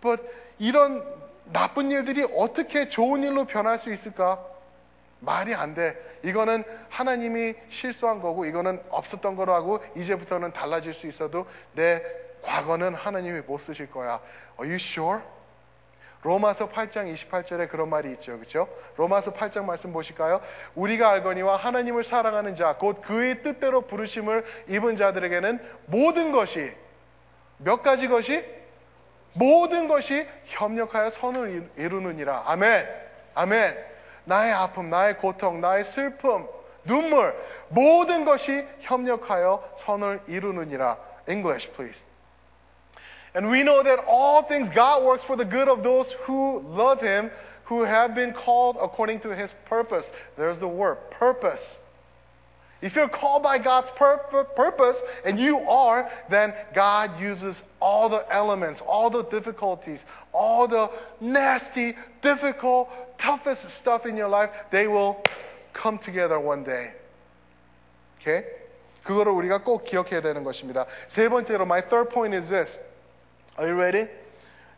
[0.00, 0.22] But
[0.58, 1.04] 이런
[1.44, 4.44] 나쁜 일들이 어떻게 좋은 일로 변할 수 있을까?
[5.20, 6.18] 말이 안 돼.
[6.24, 12.02] 이거는 하나님이 실수한 거고 이거는 없었던 거로 하고 이제부터는 달라질 수 있어도 내
[12.42, 14.20] 과거는 하나님이 못 쓰실 거야.
[14.58, 15.20] Are you sure?
[16.22, 18.36] 로마서 8장 28절에 그런 말이 있죠.
[18.36, 18.68] 그렇죠?
[18.96, 20.40] 로마서 8장 말씀 보실까요?
[20.74, 26.72] 우리가 알거니와 하나님을 사랑하는 자, 곧 그의 뜻대로 부르심을 입은 자들에게는 모든 것이
[27.56, 28.44] 몇 가지 것이
[29.32, 32.44] 모든 것이 협력하여 선을 이루느니라.
[32.46, 32.86] 아멘.
[33.34, 33.90] 아멘.
[34.24, 36.46] 나의 아픔, 나의 고통, 나의 슬픔,
[36.84, 37.34] 눈물
[37.68, 40.98] 모든 것이 협력하여 선을 이루느니라.
[41.28, 42.09] English, please.
[43.33, 47.01] And we know that all things God works for the good of those who love
[47.01, 47.31] Him,
[47.65, 50.13] who have been called according to His purpose.
[50.37, 51.77] There's the word purpose.
[52.81, 58.25] If you're called by God's pur- purpose, and you are, then God uses all the
[58.31, 60.89] elements, all the difficulties, all the
[61.19, 65.23] nasty, difficult, toughest stuff in your life, they will
[65.73, 66.91] come together one day.
[68.21, 68.45] Okay?
[69.03, 70.85] 그거를 우리가 꼭 기억해야 되는 것입니다.
[71.07, 72.79] 세 번째로, my third point is this.
[73.58, 74.08] Are you ready?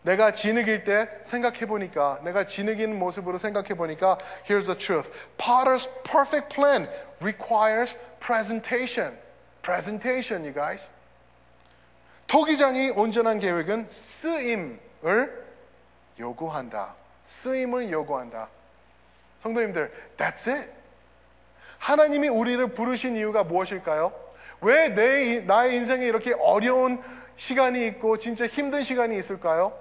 [0.03, 4.19] 내가 진흙일 때 생각해 보니까 내가 진흙인 모습으로 생각해 보니까
[4.49, 5.11] here's the truth.
[5.39, 6.89] Potter's perfect plan
[7.21, 9.17] requires presentation.
[9.63, 10.91] Presentation, you guys.
[12.27, 15.45] 토기장이 온전한 계획은 쓰임을
[16.19, 16.95] 요구한다.
[17.25, 18.49] 쓰임을 요구한다.
[19.43, 20.71] 성도님들, that's it.
[21.79, 24.13] 하나님이 우리를 부르신 이유가 무엇일까요?
[24.63, 27.03] 왜 내, 나의 인생에 이렇게 어려운
[27.37, 29.73] 시간이 있고 진짜 힘든 시간이 있을까요?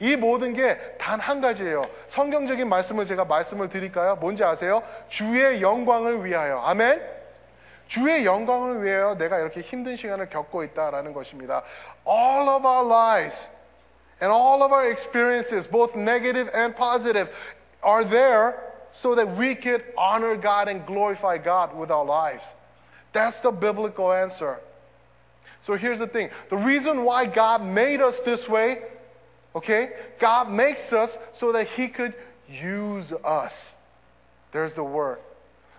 [0.00, 1.84] 이 모든 게 단 한 가지예요.
[2.08, 4.16] 성경적인 말씀을 제가 말씀을 드릴까요?
[4.16, 4.82] 뭔지 아세요?
[5.08, 6.58] 주의 영광을 위하여.
[6.60, 7.00] 아멘?
[7.86, 11.62] 주의 영광을 위하여 내가 이렇게 힘든 시간을 겪고 있다라는 것입니다.
[12.08, 13.50] All of our lives
[14.22, 17.30] and all of our experiences, both negative and positive,
[17.84, 18.54] are there
[18.92, 22.54] so that we could honor God and glorify God with our lives.
[23.12, 24.60] That's the biblical answer.
[25.60, 28.82] So here's the thing the reason why God made us this way,
[29.54, 32.14] okay, God makes us so that He could
[32.48, 33.74] use us.
[34.50, 35.18] There's the word.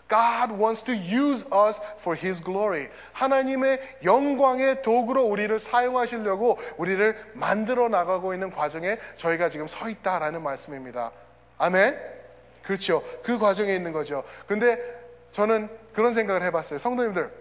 [0.08, 2.90] God wants to use us for His glory.
[3.14, 11.12] 하나님의 영광의 도구로 우리를 사용하시려고 우리를 만들어 나가고 있는 과정에 저희가 지금 서 있다라는 말씀입니다.
[11.58, 11.98] 아멘?
[12.62, 13.04] 그렇죠.
[13.24, 14.24] 그 과정에 있는 거죠.
[14.48, 14.78] 근데
[15.32, 16.80] 저는 그런 생각을 해봤어요.
[16.80, 17.32] 성도님들,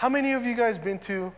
[0.00, 1.32] How many of you guys been to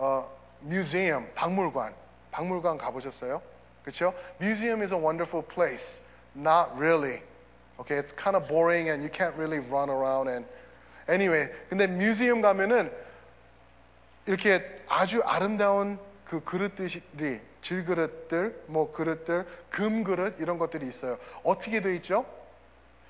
[0.00, 0.22] a
[0.62, 1.94] museum, 박물관?
[2.32, 3.40] 박물관 가보셨어요?
[3.82, 4.14] 그렇죠?
[4.40, 6.02] Museum is a wonderful place.
[6.34, 7.22] Not really.
[7.78, 10.46] Okay, it's kind of boring and you can't really run around and
[11.08, 11.48] anyway.
[11.68, 12.90] 근데 뮤지엄 가면은
[14.26, 21.18] 이렇게 아주 아름다운 그 그릇들이 질그릇들, 뭐 그릇들, 금 그릇 이런 것들이 있어요.
[21.42, 22.26] 어떻게 돼 있죠?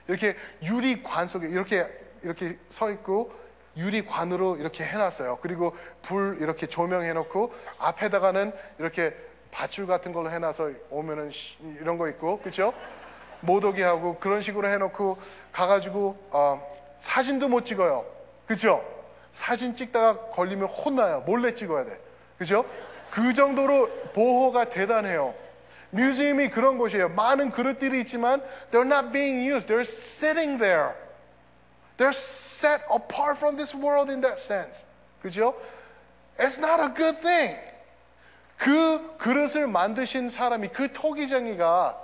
[0.09, 1.86] 이렇게 유리관 속에 이렇게
[2.22, 3.32] 이렇게 서 있고
[3.77, 5.39] 유리관으로 이렇게 해놨어요.
[5.40, 9.14] 그리고 불 이렇게 조명해놓고 앞에다가는 이렇게
[9.52, 12.72] 밧줄 같은 걸로 해놔서 오면은 시- 이런 거 있고, 그렇죠?
[13.40, 15.18] 못 오게 하고 그런 식으로 해놓고
[15.52, 16.60] 가가지고 어,
[17.01, 18.05] 사진도 못 찍어요.
[18.47, 18.85] 그렇죠?
[19.32, 21.20] 사진 찍다가 걸리면 혼나요.
[21.20, 21.98] 몰래 찍어야 돼.
[22.36, 22.64] 그렇죠?
[23.10, 25.35] 그 정도로 보호가 대단해요.
[25.91, 27.11] 뮤지엄이 그런 곳이에요.
[27.11, 29.67] 많은 그릇들이 있지만 they're not being used.
[29.67, 30.95] They're sitting there.
[31.97, 34.85] They're set apart from this world in that sense.
[35.23, 35.55] 그죠?
[36.39, 37.59] It's not a good thing.
[38.57, 41.99] 그 그릇을 만드신 사람이 그 토기장이가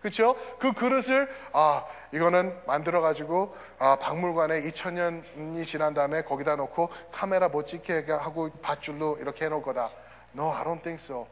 [0.00, 0.36] 그렇죠?
[0.58, 7.66] 그 그릇을 아 이거는 만들어 가지고 아 박물관에 2000년이 지난 다음에 거기다 놓고 카메라 못
[7.66, 9.90] 찍게 하고 밧줄로 이렇게 해놓을 거다.
[10.34, 11.26] No, I don't think so.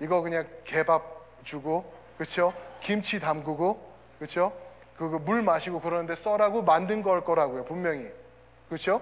[0.00, 2.52] 이거 그냥 개밥 주고 그렇죠?
[2.80, 3.80] 김치 담그고
[4.18, 4.52] 그렇죠?
[4.96, 8.10] 그거 물 마시고 그러는데 써라고 만든 걸 거라고요 분명히
[8.68, 9.00] 그렇죠?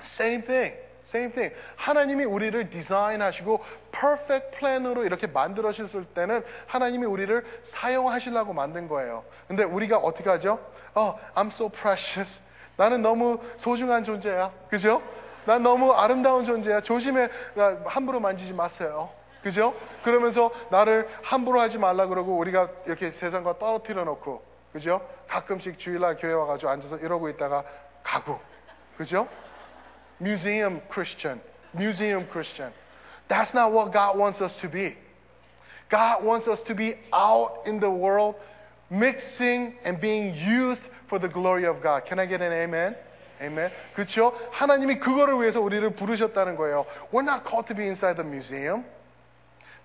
[0.00, 1.54] Same thing, same thing.
[1.76, 3.60] 하나님이 우리를 디자인하시고
[3.92, 9.24] perfect plan으로 이렇게 만들어셨을 때는 하나님이 우리를 사용하시려고 만든 거예요.
[9.46, 10.58] 근데 우리가 어떻게 하죠?
[10.94, 12.40] 어, I'm so precious.
[12.76, 14.50] 나는 너무 소중한 존재야.
[14.68, 15.02] 그죠?
[15.44, 16.80] 난 너무 아름다운 존재야.
[16.80, 17.28] 조심해.
[17.54, 19.10] 나 함부로 만지지 마세요.
[19.42, 19.74] 그죠?
[20.02, 24.42] 그러면서 나를 함부로 하지 말라 그러고 우리가 이렇게 세상과 떨어뜨려 놓고
[24.72, 25.06] 그죠?
[25.28, 27.64] 가끔씩 주일날 교회 와가지고 앉아서 이러고 있다가
[28.02, 28.40] 가고
[28.96, 29.28] 그죠?
[30.20, 31.40] Museum Christian,
[31.74, 32.72] museum Christian.
[33.28, 34.96] That's not what God wants us to be.
[35.88, 38.36] God wants us to be out in the world,
[38.90, 42.04] mixing and being used for the glory of God.
[42.04, 42.96] Can I get an amen?
[43.40, 43.70] Amen.
[43.94, 44.32] 그렇죠?
[44.52, 46.84] 하나님이 그거를 위해서 우리를 부르셨다는 거예요.
[47.10, 48.84] We're not called to be inside the museum.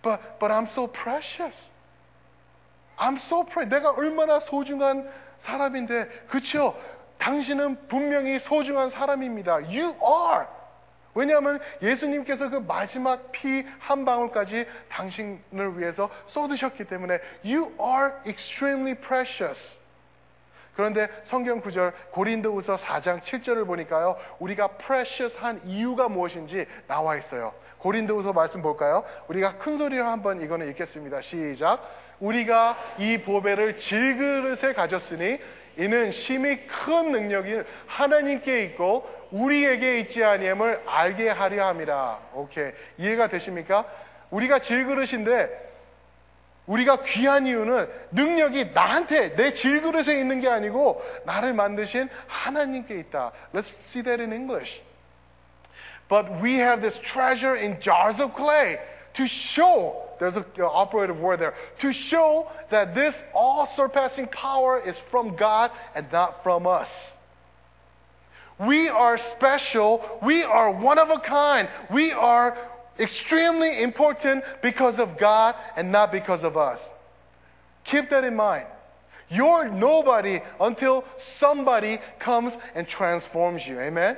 [0.06, 1.72] But but I'm so precious.
[2.98, 3.69] I'm so precious.
[3.69, 5.10] 내가 얼마나 소중한
[5.40, 6.77] 사람인데, 그렇죠?
[7.18, 9.56] 당신은 분명히 소중한 사람입니다.
[9.65, 10.45] You are.
[11.15, 19.77] 왜냐하면 예수님께서 그 마지막 피 한 방울까지 당신을 위해서 쏟으셨기 때문에 You are extremely precious.
[20.76, 24.18] 그런데 성경 구절 고린도후서 4장 7절을 보니까요.
[24.39, 27.53] 우리가 precious 한 이유가 무엇인지 나와 있어요.
[27.77, 29.03] 고린도후서 말씀 볼까요?
[29.27, 31.22] 우리가 큰 소리로 한번 이거는 읽겠습니다.
[31.22, 31.81] 시작.
[32.19, 35.39] 우리가 이 보배를 질그릇에 가졌으니
[35.77, 42.19] 이는 심히 큰 능력이 하나님께 있고 우리에게 있지 아니함을 알게 하려 함이라.
[42.34, 42.72] 오케이.
[42.97, 43.85] 이해가 되십니까?
[44.30, 45.74] 우리가 질그릇인데
[46.66, 53.32] 우리가 귀한 이유는 능력이 나한테 내 질그릇에 있는 게 아니고 나를 만드신 하나님께 있다.
[53.52, 54.81] Let's see that in English.
[56.09, 58.78] But we have this treasure in jars of clay
[59.15, 64.98] to show, there's an operative word there, to show that this all surpassing power is
[64.98, 67.16] from God and not from us.
[68.59, 70.02] We are special.
[70.23, 71.69] We are one of a kind.
[71.90, 72.57] We are
[72.99, 76.93] extremely important because of God and not because of us.
[77.84, 78.65] Keep that in mind.
[79.30, 83.80] You're nobody until somebody comes and transforms you.
[83.80, 84.17] Amen?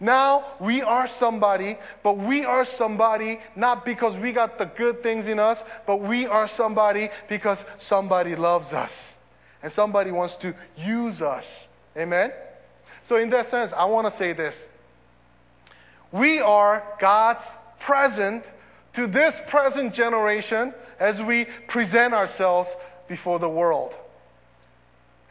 [0.00, 5.28] Now we are somebody, but we are somebody not because we got the good things
[5.28, 9.16] in us, but we are somebody because somebody loves us
[9.62, 11.68] and somebody wants to use us.
[11.96, 12.32] Amen?
[13.02, 14.68] So, in that sense, I want to say this.
[16.10, 18.43] We are God's present
[18.93, 22.75] to this present generation as we present ourselves
[23.07, 23.97] before the world.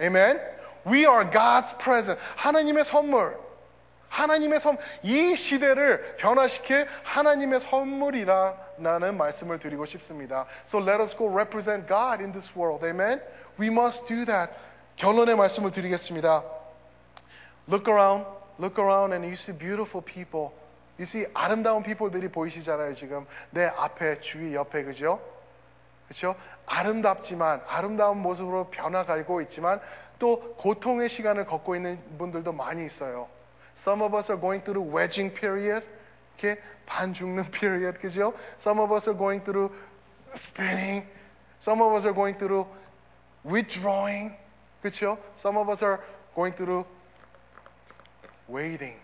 [0.01, 0.39] Amen?
[0.85, 2.19] We are God's present.
[2.37, 3.37] 하나님의 선물.
[4.09, 10.47] 하나님의 선, 이 시대를 변화시킬 하나님의 선물이라는 말씀을 드리고 싶습니다.
[10.65, 12.87] So let us go represent God in this world.
[12.87, 13.21] Amen?
[13.59, 14.53] We must do that.
[14.97, 16.45] 결론의 말씀을 드리겠습니다.
[17.69, 18.25] Look around,
[18.59, 20.53] look around and you see beautiful people.
[21.00, 23.26] You see 아름다운 people들이 보이시잖아요, 지금.
[23.50, 25.20] 내 앞에, 주위, 옆에, 그죠?
[26.08, 26.36] 그렇죠?
[26.66, 29.80] 아름답지만 아름다운 모습으로 변화가고 있지만
[30.20, 33.28] 또 고통의 시간을 걷고 있는 분들도 많이 있어요.
[33.78, 35.86] Some of us are going through wedging period.
[36.38, 38.00] 이렇게 반 죽는 period.
[38.00, 38.34] 그죠?
[38.60, 39.74] Some of us are going through
[40.36, 41.08] spinning.
[41.60, 42.68] Some of us are going through
[43.46, 44.36] withdrawing.
[44.82, 45.18] 그렇죠?
[45.38, 46.00] Some of us are
[46.36, 46.86] going through
[48.50, 49.00] waiting.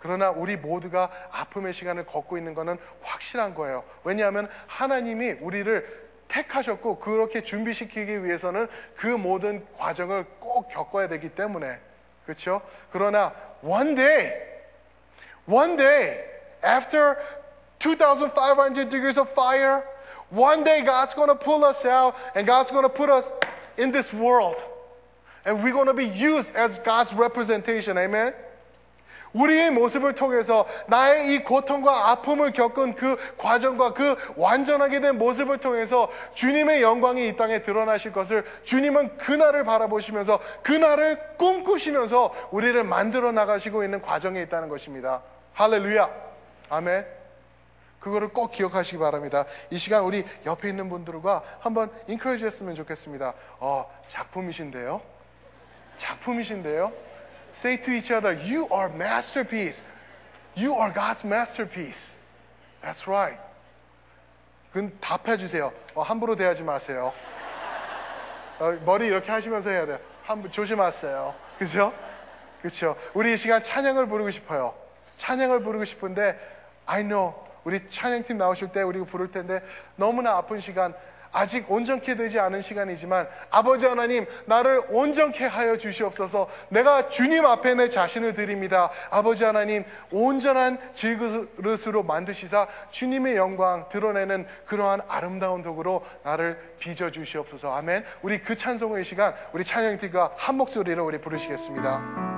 [0.00, 3.84] 그러나 우리 모두가 아픔의 시간을 걷고 있는 것은 확실한 거예요.
[4.02, 11.78] 왜냐하면 하나님이 우리를 택하셨고 그렇게 준비시키기 위해서는 그 모든 과정을 꼭 겪어야 되기 때문에
[12.24, 12.62] 그렇죠?
[12.92, 14.32] 그러나 one day,
[15.46, 16.24] one day
[16.64, 17.16] after
[17.78, 19.82] 2,500 degrees of fire,
[20.30, 23.32] one day God's going to pull us out and God's going to put us
[23.76, 24.62] in this world.
[25.44, 27.98] And we're going to be used as God's representation.
[27.98, 28.34] Amen?
[29.32, 36.10] 우리의 모습을 통해서 나의 이 고통과 아픔을 겪은 그 과정과 그 완전하게 된 모습을 통해서
[36.34, 44.02] 주님의 영광이 이 땅에 드러나실 것을 주님은 그날을 바라보시면서 그날을 꿈꾸시면서 우리를 만들어 나가시고 있는
[44.02, 45.22] 과정에 있다는 것입니다.
[45.54, 46.10] 할렐루야.
[46.70, 47.20] 아멘.
[48.00, 49.44] 그거를 꼭 기억하시기 바랍니다.
[49.70, 53.34] 이 시간 우리 옆에 있는 분들과 한번 인크레이지 했으면 좋겠습니다.
[53.58, 55.02] 어, 작품이신데요.
[55.96, 57.09] 작품이신데요.
[57.54, 59.82] Say to each other, You are masterpiece.
[60.56, 62.16] You are God's masterpiece.
[62.82, 63.38] That's right.
[64.72, 65.72] 그건 답해 주세요.
[65.94, 67.12] 어, 함부로 대하지 마세요.
[68.60, 69.98] 어, 머리 이렇게 하시면서 해야 돼요.
[70.24, 71.34] 함부 조심하세요.
[71.58, 71.92] 그죠?
[72.60, 72.96] 그렇죠.
[73.14, 74.74] 우리 이 시간 찬양을 부르고 싶어요.
[75.16, 76.38] 찬양을 부르고 싶은데
[76.86, 79.62] I know 우리 찬양팀 나오실 때 우리가 부를 텐데
[79.96, 80.94] 너무나 아픈 시간
[81.32, 86.48] 아직 온전케 되지 않은 시간이지만 아버지 하나님 나를 온전케 하여 주시옵소서.
[86.68, 88.90] 내가 주님 앞에 내 자신을 드립니다.
[89.10, 97.72] 아버지 하나님 온전한 질그릇으로 만드시사 주님의 영광 드러내는 그러한 아름다운 도구로 나를 빚어 주시옵소서.
[97.74, 98.04] 아멘.
[98.22, 102.30] 우리 그 찬송의 시간 우리 찬양팀과 한 목소리로 우리 부르시겠습니다.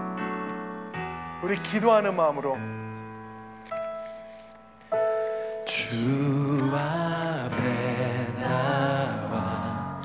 [1.43, 2.57] 우리 기도하는 마음으로.
[5.65, 7.92] 주 앞에
[8.63, 9.99] 나와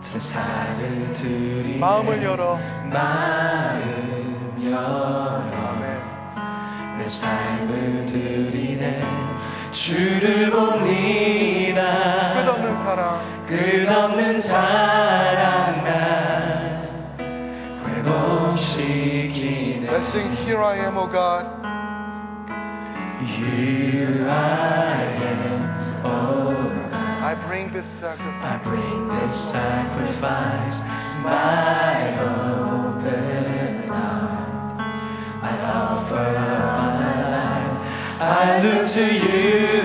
[0.00, 2.58] 제사를 드리 마음을 열어.
[2.90, 5.42] 마음 열어.
[5.70, 6.98] 아멘.
[6.98, 9.04] 내 삶을 드리네.
[9.70, 12.34] 주를 봅니다.
[12.34, 13.20] 끝없는 사랑.
[13.46, 16.88] 끝없는 사랑 날
[17.86, 19.88] 회복시키네.
[19.90, 21.46] Let's sing Here I am, O God.
[23.20, 25.70] Here I am,
[26.04, 26.67] oh
[27.28, 28.42] I bring this sacrifice.
[28.42, 30.80] I bring this sacrifice,
[31.22, 34.80] my open arms.
[35.42, 37.74] I offer my life.
[38.18, 39.77] I look to you,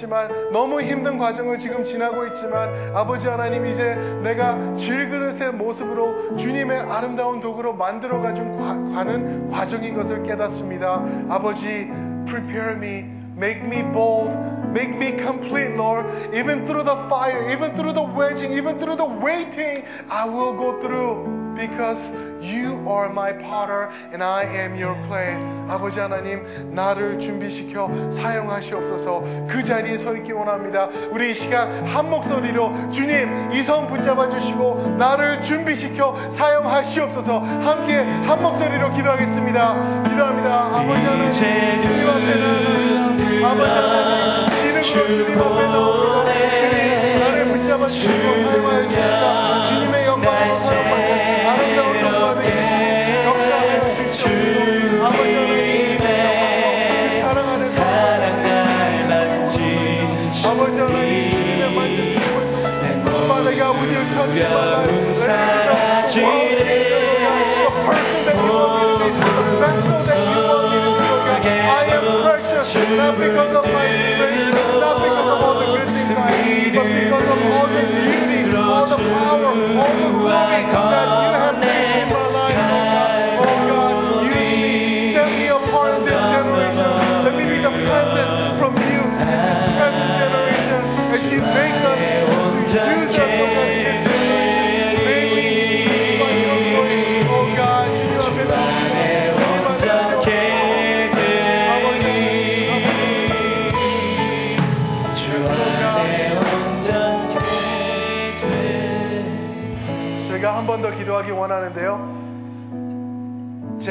[0.00, 7.40] 고통스럽지만, 너무 힘든 과정을 지금 지나고 있지만, 아버지 하나님, 이제 내가 질그릇의 모습으로 주님의 아름다운
[7.40, 11.04] 도구로 만들어 가준 과- 가는 과정인 것을 깨닫습니다.
[11.28, 11.90] 아버지,
[12.26, 13.04] prepare me.
[13.36, 14.36] Make me bold.
[14.70, 16.06] Make me complete, Lord.
[16.34, 20.78] Even through the fire, even through the wedging, even through the waiting, I will go
[20.80, 21.40] through.
[21.56, 25.36] Because you are my potter and I am your clay.
[25.70, 26.44] 아버지 하나님,
[26.74, 30.88] 나를 준비시켜 사용하시옵소서 그 자리에 서 있기 원합니다.
[31.10, 38.90] 우리 이 시간 한 목소리로 주님, 이손 붙잡아 주시고 나를 준비시켜 사용하시옵소서 함께 한 목소리로
[38.90, 40.02] 기도하겠습니다.
[40.08, 40.76] 기도합니다.
[40.76, 43.48] 아버지 하나님, 주님 앞에 나아갑니다.
[43.48, 46.34] 아버지 하나님, 지는 것 주님 앞에 나옵니다.
[46.56, 51.29] 주님, 나를 붙잡아 주시고 사용하여 주시사 주님의 영광으로 사용받고
[64.42, 64.46] I
[71.92, 76.30] am precious, not because of my strength, not because of all the good things I
[76.30, 81.29] have, but because of all the beauty, all the power, all the glory that you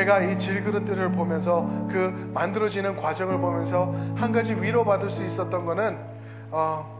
[0.10, 6.00] 제가 이 질그릇들을 보면서 그 만들어지는 과정을 보면서 한 가지 위로받을 수 있었던 거는
[6.50, 6.98] 어,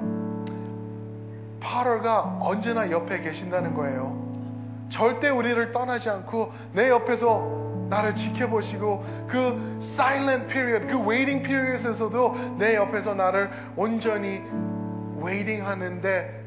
[1.60, 4.16] 파러가 언제나 옆에 계신다는 거예요.
[4.90, 12.76] 절대 우리를 떠나지 않고 내 옆에서 나를 지켜보시고 그 silent period, 그 waiting period에서도 내
[12.76, 14.44] 옆에서 나를 온전히
[15.20, 16.40] waiting 하는데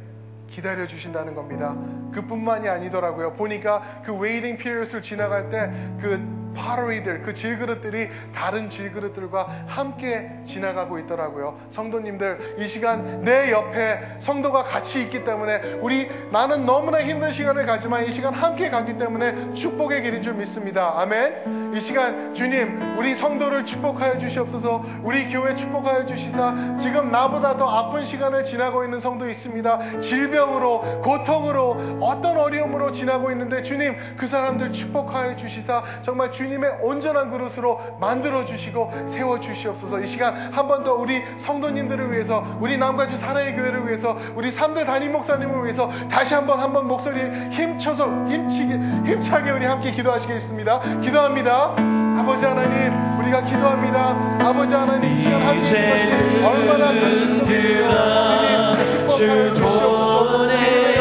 [0.46, 1.74] 기다려 주신다는 겁니다.
[2.12, 3.32] 그뿐만이 아니더라고요.
[3.32, 11.58] 보니까 그 waiting period를 지나갈 때 그 파로이들, 그 질그릇들이 다른 질그릇들과 함께 지나가고 있더라고요.
[11.70, 18.04] 성도님들, 이 시간 내 옆에 성도가 같이 있기 때문에 우리 나는 너무나 힘든 시간을 가지만
[18.04, 21.00] 이 시간 함께 가기 때문에 축복의 길인 줄 믿습니다.
[21.00, 21.72] 아멘.
[21.74, 24.84] 이 시간 주님, 우리 성도를 축복하여 주시옵소서.
[25.02, 30.00] 우리 교회 축복하여 주시사 지금 나보다 더 아픈 시간을 지나고 있는 성도 있습니다.
[30.00, 37.30] 질병으로, 고통으로, 어떤 어려움으로 지나고 있는데 주님, 그 사람들 축복하여 주시사 정말 주 님의 온전한
[37.30, 40.00] 그릇으로 만들어 주시고 세워 주시옵소서.
[40.00, 44.84] 이 시간 한 번 더 우리 성도님들을 위해서, 우리 남가주 사랑의 교회를 위해서, 우리 3대
[44.86, 47.20] 담임 목사님을 위해서 다시 한번 한 번 목소리
[47.50, 48.74] 힘쳐서 힘치게
[49.06, 51.00] 힘차게 우리 함께 기도하시겠습니다.
[51.00, 51.74] 기도합니다.
[52.18, 54.16] 아버지 하나님, 우리가 기도합니다.
[54.40, 56.08] 아버지 하나님, 이 시간 함께 것이
[56.44, 57.90] 얼마나 큰 축복이에요.
[58.26, 60.38] 주님, 축복하여 주시옵소서.
[60.48, 60.91] 주님의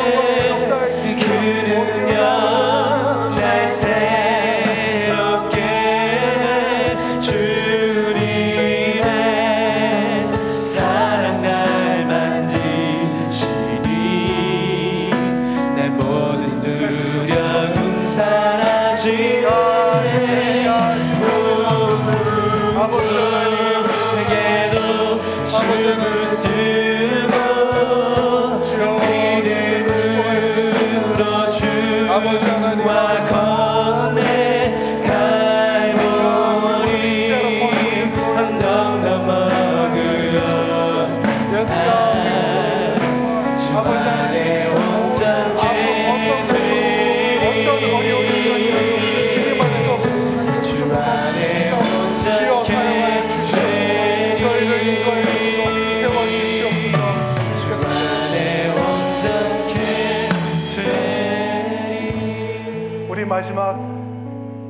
[63.32, 63.80] 마지막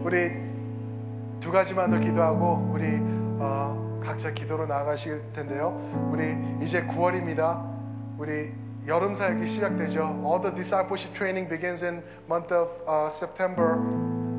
[0.04, 0.30] 우리
[1.40, 2.86] 두 가지만 더 기도하고 우리
[3.40, 5.72] 어, 각자 기도로 나아가실 텐데요.
[6.14, 7.60] 우리 이제 9월입니다.
[8.20, 8.54] 우리
[8.88, 10.02] 여름 사역이 시작되죠.
[10.24, 13.78] All the discipleship training begins in month of uh, September.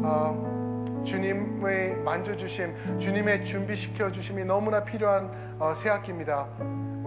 [0.04, 6.46] 어, 주님의 만져주심, 주님의 준비시켜 주심이 너무나 필요한 어, 새 학기입니다.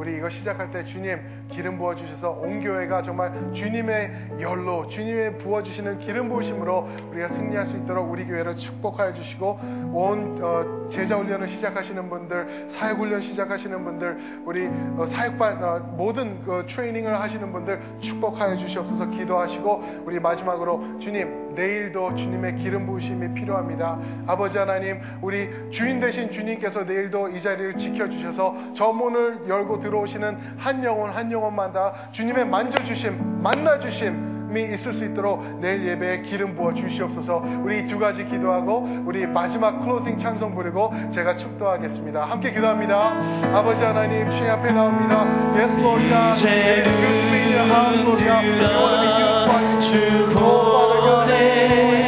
[0.05, 1.19] 우리 이거 시작할 때 주님
[1.49, 7.65] 기름 부어 주셔서 온 교회가 정말 주님의 열로 주님의 부어 주시는 기름 부으심으로 우리가 승리할
[7.65, 9.59] 수 있도록 우리 교회를 축복하여 주시고
[9.91, 16.39] 온 어, 제자 훈련을 시작하시는 분들, 사역 훈련 시작하시는 분들, 우리 어, 사역반 어, 모든
[16.43, 23.99] 그 트레이닝을 하시는 분들 축복하여 주시옵소서 기도하시고 우리 마지막으로 주님 내일도 주님의 기름 부으심이 필요합니다.
[24.27, 30.37] 아버지 하나님, 우리 주인 되신 주님께서 내일도 이 자리를 지켜 주셔서 저 문을 열고 들어오시는
[30.57, 36.21] 한 영혼 한 영혼마다 주님의 만져 주심, 만나 주심 이 있을 수 있도록 내일 예배에
[36.21, 37.43] 기름 부어 주시옵소서.
[37.61, 42.25] 우리 두 가지 기도하고 우리 마지막 closing 찬송 부르고 제가 축도하겠습니다.
[42.25, 43.13] 함께 기도합니다.
[43.53, 45.25] 아버지 하나님, 주의 앞에 나옵니다.
[45.55, 46.47] Yes, Lord God.
[46.47, 48.43] It is good to be in your house, Lord God.
[48.45, 49.79] We want to be used by you.
[49.81, 52.04] 주 Oh, Father God,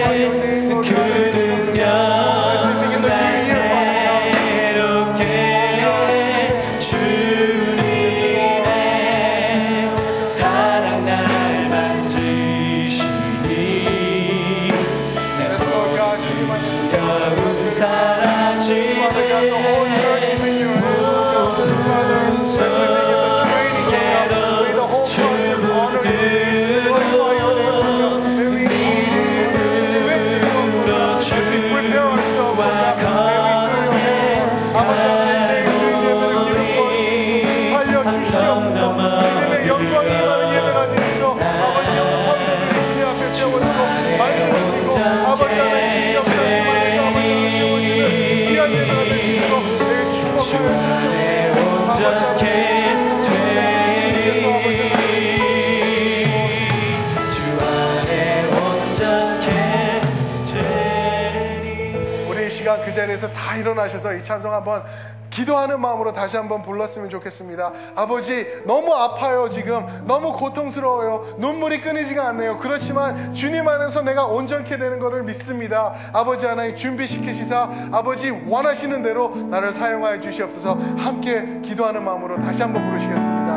[63.17, 64.83] 자리에서 다 일어나셔서 이 찬송 한번
[65.29, 67.73] 기도하는 마음으로 다시 한번 불렀으면 좋겠습니다.
[67.95, 69.85] 아버지, 너무 아파요, 지금.
[70.05, 71.35] 너무 고통스러워요.
[71.37, 72.57] 눈물이 끊이지가 않네요.
[72.57, 75.93] 그렇지만 주님 안에서 내가 온전케 되는 것을 믿습니다.
[76.13, 83.53] 아버지 하나님 준비시키시사 아버지 원하시는 대로 나를 사용하여 주시옵소서 함께 기도하는 마음으로 다시 한번 부르시겠습니다.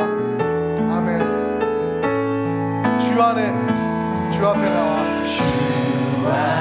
[0.93, 1.39] 아멘.
[2.99, 5.01] 주 안에, 주 앞에 나와.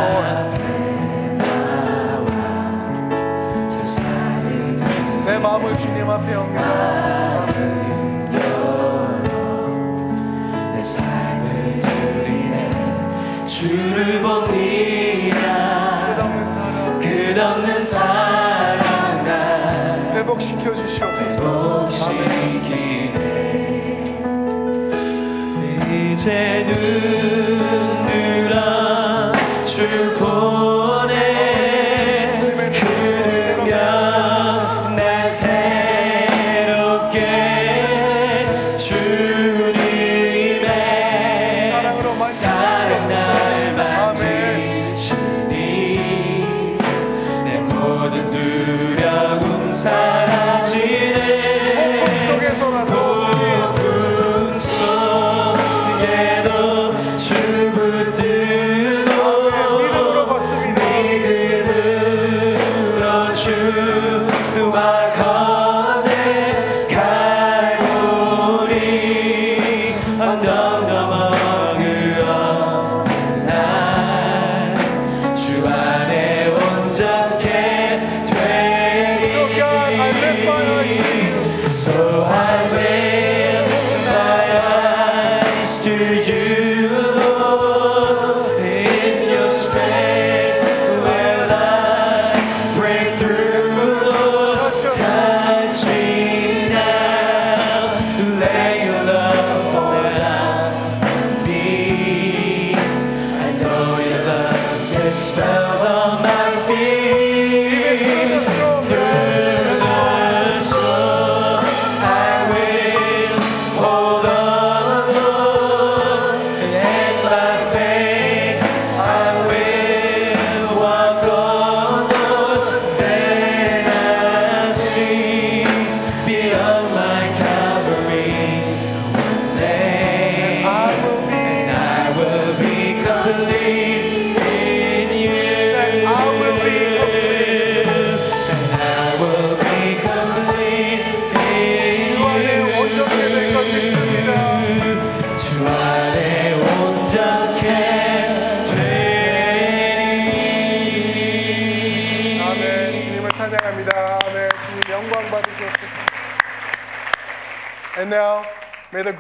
[0.00, 0.50] Lord.
[0.58, 0.79] 내
[5.40, 7.42] 마음을 주님 앞에 옵니다.
[7.42, 8.30] 아멘.
[10.72, 22.39] 내 삶을 드리네 주를 봅니다 끝없는 사랑 끝없는 사랑 날 회복시켜 주시옵소서.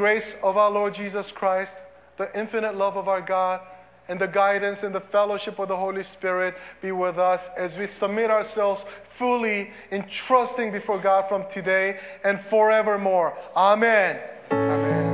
[0.00, 1.76] Grace of our Lord Jesus Christ,
[2.16, 3.60] the infinite love of our God,
[4.08, 7.86] and the guidance and the fellowship of the Holy Spirit be with us as we
[7.86, 13.36] submit ourselves fully in trusting before God from today and forevermore.
[13.54, 14.18] Amen.
[14.50, 15.09] Amen.